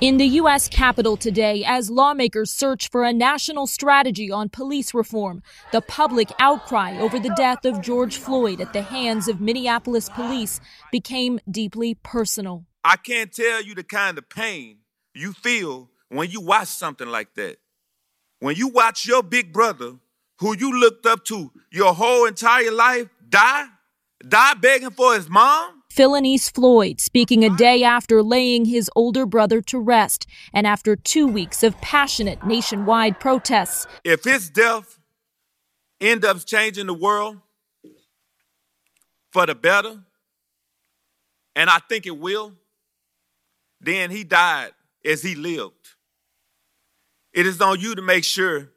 In 0.00 0.16
the 0.16 0.26
U.S. 0.26 0.68
Capitol 0.68 1.16
today, 1.16 1.62
as 1.64 1.88
lawmakers 1.88 2.50
search 2.50 2.90
for 2.90 3.04
a 3.04 3.12
national 3.12 3.68
strategy 3.68 4.30
on 4.30 4.48
police 4.48 4.92
reform, 4.92 5.40
the 5.70 5.80
public 5.80 6.32
outcry 6.40 6.98
over 6.98 7.20
the 7.20 7.32
death 7.36 7.64
of 7.64 7.80
George 7.80 8.16
Floyd 8.16 8.60
at 8.60 8.72
the 8.72 8.82
hands 8.82 9.28
of 9.28 9.40
Minneapolis 9.40 10.08
police 10.08 10.60
became 10.90 11.38
deeply 11.48 11.94
personal. 11.94 12.66
I 12.82 12.96
can't 12.96 13.32
tell 13.32 13.62
you 13.62 13.76
the 13.76 13.84
kind 13.84 14.18
of 14.18 14.28
pain 14.28 14.78
you 15.14 15.32
feel 15.32 15.88
when 16.08 16.28
you 16.28 16.40
watch 16.40 16.68
something 16.68 17.08
like 17.08 17.34
that. 17.36 17.58
When 18.40 18.56
you 18.56 18.68
watch 18.68 19.06
your 19.06 19.22
big 19.22 19.52
brother, 19.52 19.92
who 20.40 20.56
you 20.56 20.78
looked 20.78 21.06
up 21.06 21.24
to 21.26 21.52
your 21.70 21.94
whole 21.94 22.26
entire 22.26 22.72
life, 22.72 23.06
die, 23.28 23.66
die 24.26 24.54
begging 24.54 24.90
for 24.90 25.14
his 25.14 25.30
mom. 25.30 25.83
Philonise 25.94 26.50
Floyd 26.50 27.00
speaking 27.00 27.44
a 27.44 27.50
day 27.50 27.84
after 27.84 28.20
laying 28.20 28.64
his 28.64 28.90
older 28.96 29.24
brother 29.24 29.62
to 29.62 29.78
rest 29.78 30.26
and 30.52 30.66
after 30.66 30.96
two 30.96 31.24
weeks 31.24 31.62
of 31.62 31.80
passionate 31.80 32.44
nationwide 32.44 33.20
protests. 33.20 33.86
If 34.02 34.24
his 34.24 34.50
death 34.50 34.98
ends 36.00 36.26
up 36.26 36.44
changing 36.44 36.88
the 36.88 36.94
world 36.94 37.38
for 39.30 39.46
the 39.46 39.54
better, 39.54 40.02
and 41.54 41.70
I 41.70 41.78
think 41.88 42.06
it 42.06 42.18
will, 42.18 42.54
then 43.80 44.10
he 44.10 44.24
died 44.24 44.72
as 45.04 45.22
he 45.22 45.36
lived. 45.36 45.74
It 47.32 47.46
is 47.46 47.60
on 47.60 47.78
you 47.78 47.94
to 47.94 48.02
make 48.02 48.24
sure 48.24 48.68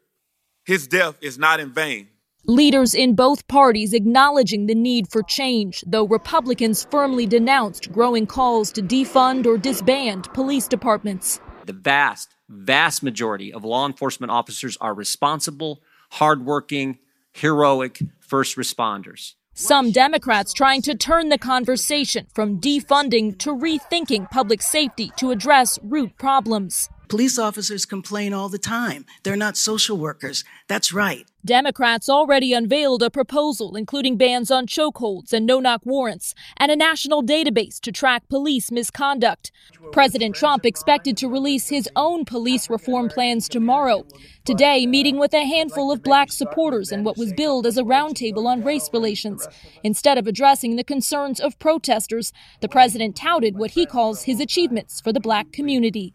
his 0.66 0.88
death 0.88 1.16
is 1.22 1.40
not 1.40 1.60
in 1.60 1.72
vain. 1.74 2.10
Leaders 2.46 2.94
in 2.94 3.16
both 3.16 3.48
parties 3.48 3.94
acknowledging 3.94 4.68
the 4.68 4.76
need 4.76 5.12
for 5.12 5.22
change, 5.24 5.84
though 5.86 6.06
Republicans 6.06 6.86
firmly 6.90 7.26
denounced 7.26 7.92
growing 7.92 8.26
calls 8.26 8.72
to 8.72 8.82
defund 8.82 9.46
or 9.46 9.58
disband 9.58 10.32
police 10.34 10.68
departments. 10.68 11.40
The 11.66 11.74
vast, 11.74 12.36
vast 12.48 13.04
majority 13.04 13.52
of 13.52 13.66
law 13.66 13.86
enforcement 13.86 14.32
officers 14.32 14.78
are 14.80 14.94
responsible, 14.94 15.82
hardworking, 16.12 17.00
heroic 17.34 18.00
first 18.20 18.56
responders. 18.56 19.34
Some 19.54 19.92
Democrats 19.92 20.54
trying 20.54 20.84
to 20.84 20.96
turn 20.96 21.30
the 21.30 21.38
conversation 21.40 22.28
from 22.34 22.62
defunding 22.62 23.38
to 23.40 23.56
rethinking 23.56 24.30
public 24.30 24.62
safety 24.62 25.12
to 25.18 25.32
address 25.32 25.80
root 25.82 26.16
problems. 26.18 26.90
Police 27.10 27.40
officers 27.40 27.86
complain 27.86 28.34
all 28.34 28.50
the 28.50 28.58
time. 28.58 29.06
They're 29.24 29.38
not 29.38 29.56
social 29.56 29.98
workers. 29.98 30.44
That's 30.68 30.92
right. 30.92 31.26
Democrats 31.46 32.10
already 32.10 32.52
unveiled 32.52 33.02
a 33.02 33.10
proposal 33.10 33.78
including 33.78 34.18
bans 34.18 34.52
on 34.52 34.68
chokeholds 34.68 35.32
and 35.32 35.46
no 35.46 35.62
knock 35.62 35.82
warrants 35.86 36.36
and 36.58 36.70
a 36.70 36.76
national 36.76 37.24
database 37.24 37.80
to 37.80 37.94
track 37.94 38.28
police 38.28 38.70
misconduct. 38.70 39.52
President 39.94 40.36
Trump 40.36 40.66
expected 40.66 41.16
to 41.16 41.30
release 41.30 41.70
his 41.70 41.88
own 41.96 42.26
police 42.26 42.70
reform 42.70 43.08
plans 43.08 43.48
tomorrow. 43.48 44.06
Today, 44.44 44.86
meeting 44.86 45.18
with 45.18 45.34
a 45.34 45.46
handful 45.46 45.90
of 45.90 46.04
black 46.04 46.34
supporters 46.34 46.92
in 46.92 47.06
what 47.06 47.18
was 47.18 47.32
billed 47.32 47.66
as 47.66 47.78
a 47.78 47.84
roundtable 47.84 48.46
on 48.46 48.66
race 48.66 48.90
relations. 48.92 49.48
Instead 49.82 50.18
of 50.18 50.28
addressing 50.28 50.76
the 50.76 50.84
concerns 50.84 51.40
of 51.40 51.58
protesters, 51.60 52.34
the 52.60 52.68
president 52.68 53.16
touted 53.16 53.58
what 53.58 53.72
he 53.72 53.86
calls 53.86 54.24
his 54.24 54.42
achievements 54.42 55.00
for 55.00 55.14
the 55.14 55.22
black 55.22 55.54
community. 55.54 56.14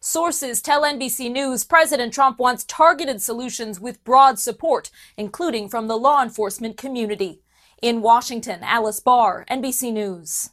Sources 0.00 0.62
tell 0.62 0.82
NBC 0.82 1.30
News 1.30 1.64
President 1.64 2.14
Trump 2.14 2.38
wants 2.38 2.62
targeted 2.64 3.20
solutions 3.20 3.80
with 3.80 4.04
broad 4.04 4.38
support, 4.38 4.90
including 5.16 5.68
from 5.68 5.88
the 5.88 5.96
law 5.96 6.22
enforcement 6.22 6.76
community. 6.76 7.42
In 7.82 8.00
Washington, 8.00 8.60
Alice 8.62 9.00
Barr, 9.00 9.44
NBC 9.50 9.92
News. 9.92 10.50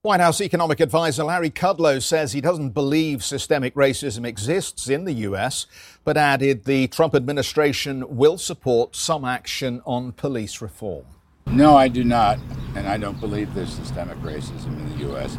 White 0.00 0.20
House 0.20 0.40
economic 0.40 0.80
advisor 0.80 1.24
Larry 1.24 1.50
Kudlow 1.50 2.02
says 2.02 2.32
he 2.32 2.40
doesn't 2.40 2.70
believe 2.70 3.22
systemic 3.22 3.74
racism 3.74 4.26
exists 4.26 4.88
in 4.88 5.04
the 5.04 5.12
U.S., 5.12 5.66
but 6.02 6.16
added 6.16 6.64
the 6.64 6.88
Trump 6.88 7.14
administration 7.14 8.16
will 8.16 8.38
support 8.38 8.96
some 8.96 9.26
action 9.26 9.82
on 9.84 10.12
police 10.12 10.62
reform. 10.62 11.04
No, 11.46 11.76
I 11.76 11.88
do 11.88 12.02
not, 12.02 12.38
and 12.74 12.88
I 12.88 12.96
don't 12.96 13.20
believe 13.20 13.52
there's 13.54 13.72
systemic 13.72 14.16
racism 14.18 14.68
in 14.68 14.88
the 14.88 14.98
U.S. 15.08 15.36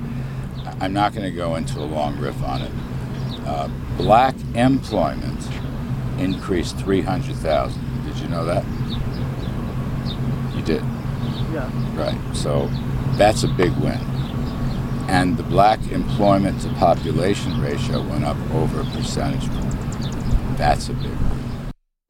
I'm 0.84 0.92
not 0.92 1.16
going 1.16 1.24
to 1.24 1.32
go 1.32 1.56
into 1.56 1.80
a 1.80 1.88
long 1.88 2.20
riff 2.20 2.44
on 2.44 2.62
it. 2.62 2.72
Uh, 3.48 3.70
black 3.96 4.36
employment 4.54 5.40
increased 6.20 6.78
300,000. 6.80 8.04
Did 8.06 8.18
you 8.18 8.28
know 8.28 8.44
that? 8.44 8.66
You 10.58 10.62
did? 10.62 10.82
Yeah. 11.54 11.72
Right. 11.96 12.36
So 12.36 12.68
that's 13.16 13.44
a 13.44 13.48
big 13.48 13.72
win. 13.78 13.98
And 15.08 15.38
the 15.38 15.44
black 15.44 15.80
employment 15.90 16.60
to 16.64 16.70
population 16.74 17.62
ratio 17.62 18.02
went 18.02 18.26
up 18.26 18.38
over 18.52 18.82
a 18.82 18.86
percentage 18.86 19.50
point. 19.52 20.58
That's 20.58 20.90
a 20.90 20.94
big 20.96 21.12
win. 21.12 21.43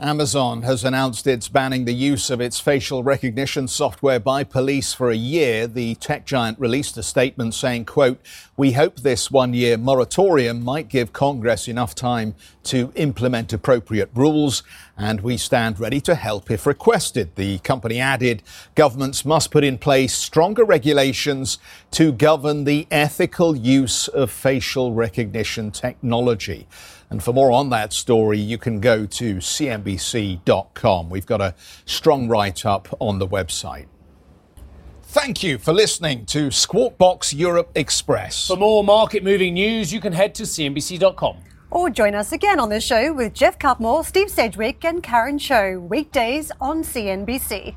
Amazon 0.04 0.64
has 0.64 0.84
announced 0.84 1.26
it's 1.28 1.48
banning 1.48 1.86
the 1.86 1.94
use 1.94 2.30
of 2.30 2.42
its 2.42 2.60
facial 2.60 3.04
recognition 3.04 3.70
software 3.70 4.20
by 4.20 4.44
police 4.44 4.94
for 4.94 5.10
a 5.10 5.16
year. 5.16 5.66
The 5.66 5.96
tech 5.96 6.26
giant 6.26 6.60
released 6.60 6.98
a 6.98 7.04
statement 7.04 7.54
saying, 7.54 7.86
quote, 7.86 8.20
we 8.58 8.74
hope 8.74 8.98
this 8.98 9.32
one 9.32 9.54
year 9.54 9.78
moratorium 9.78 10.62
might 10.62 10.90
give 10.90 11.14
Congress 11.14 11.70
enough 11.70 11.96
time 11.96 12.36
to 12.64 12.92
implement 12.96 13.54
appropriate 13.54 14.10
rules 14.14 14.62
and 14.98 15.22
we 15.22 15.38
stand 15.38 15.80
ready 15.80 16.02
to 16.02 16.16
help 16.16 16.52
if 16.52 16.68
requested. 16.68 17.38
The 17.38 17.60
company 17.60 18.02
added 18.02 18.44
governments 18.76 19.24
must 19.24 19.52
put 19.52 19.64
in 19.64 19.78
place 19.78 20.14
stronger 20.14 20.66
regulations 20.66 21.60
to 21.92 22.12
govern 22.12 22.66
the 22.66 22.88
ethical 22.92 23.56
use 23.56 24.10
of 24.10 24.32
facial 24.32 24.92
recognition 24.92 25.72
technology. 25.72 26.68
And 27.14 27.22
for 27.22 27.32
more 27.32 27.52
on 27.52 27.70
that 27.70 27.94
story, 27.94 28.40
you 28.40 28.58
can 28.58 28.80
go 28.80 29.06
to 29.06 29.36
cnbc.com. 29.36 31.12
We've 31.12 31.28
got 31.28 31.42
a 31.42 31.54
strong 31.86 32.28
write 32.28 32.66
up 32.66 32.88
on 33.00 33.20
the 33.20 33.28
website. 33.28 33.86
Thank 35.04 35.44
you 35.44 35.60
for 35.60 35.74
listening 35.74 36.26
to 36.26 36.50
Squawk 36.50 36.98
Box 36.98 37.32
Europe 37.32 37.70
Express. 37.76 38.48
For 38.48 38.58
more 38.58 38.84
market 38.84 39.24
moving 39.24 39.54
news, 39.54 39.94
you 39.94 40.02
can 40.02 40.12
head 40.12 40.34
to 40.34 40.44
cnbc.com. 40.44 41.38
Or 41.70 41.92
join 41.92 42.16
us 42.16 42.32
again 42.32 42.60
on 42.60 42.70
the 42.70 42.82
show 42.82 43.14
with 43.14 43.36
Jeff 43.36 43.60
Cutmore, 43.60 44.04
Steve 44.04 44.32
Sedgwick, 44.32 44.84
and 44.84 45.04
Karen 45.04 45.38
Tso, 45.38 45.80
weekdays 45.82 46.52
on 46.60 46.82
CNBC. 46.82 47.76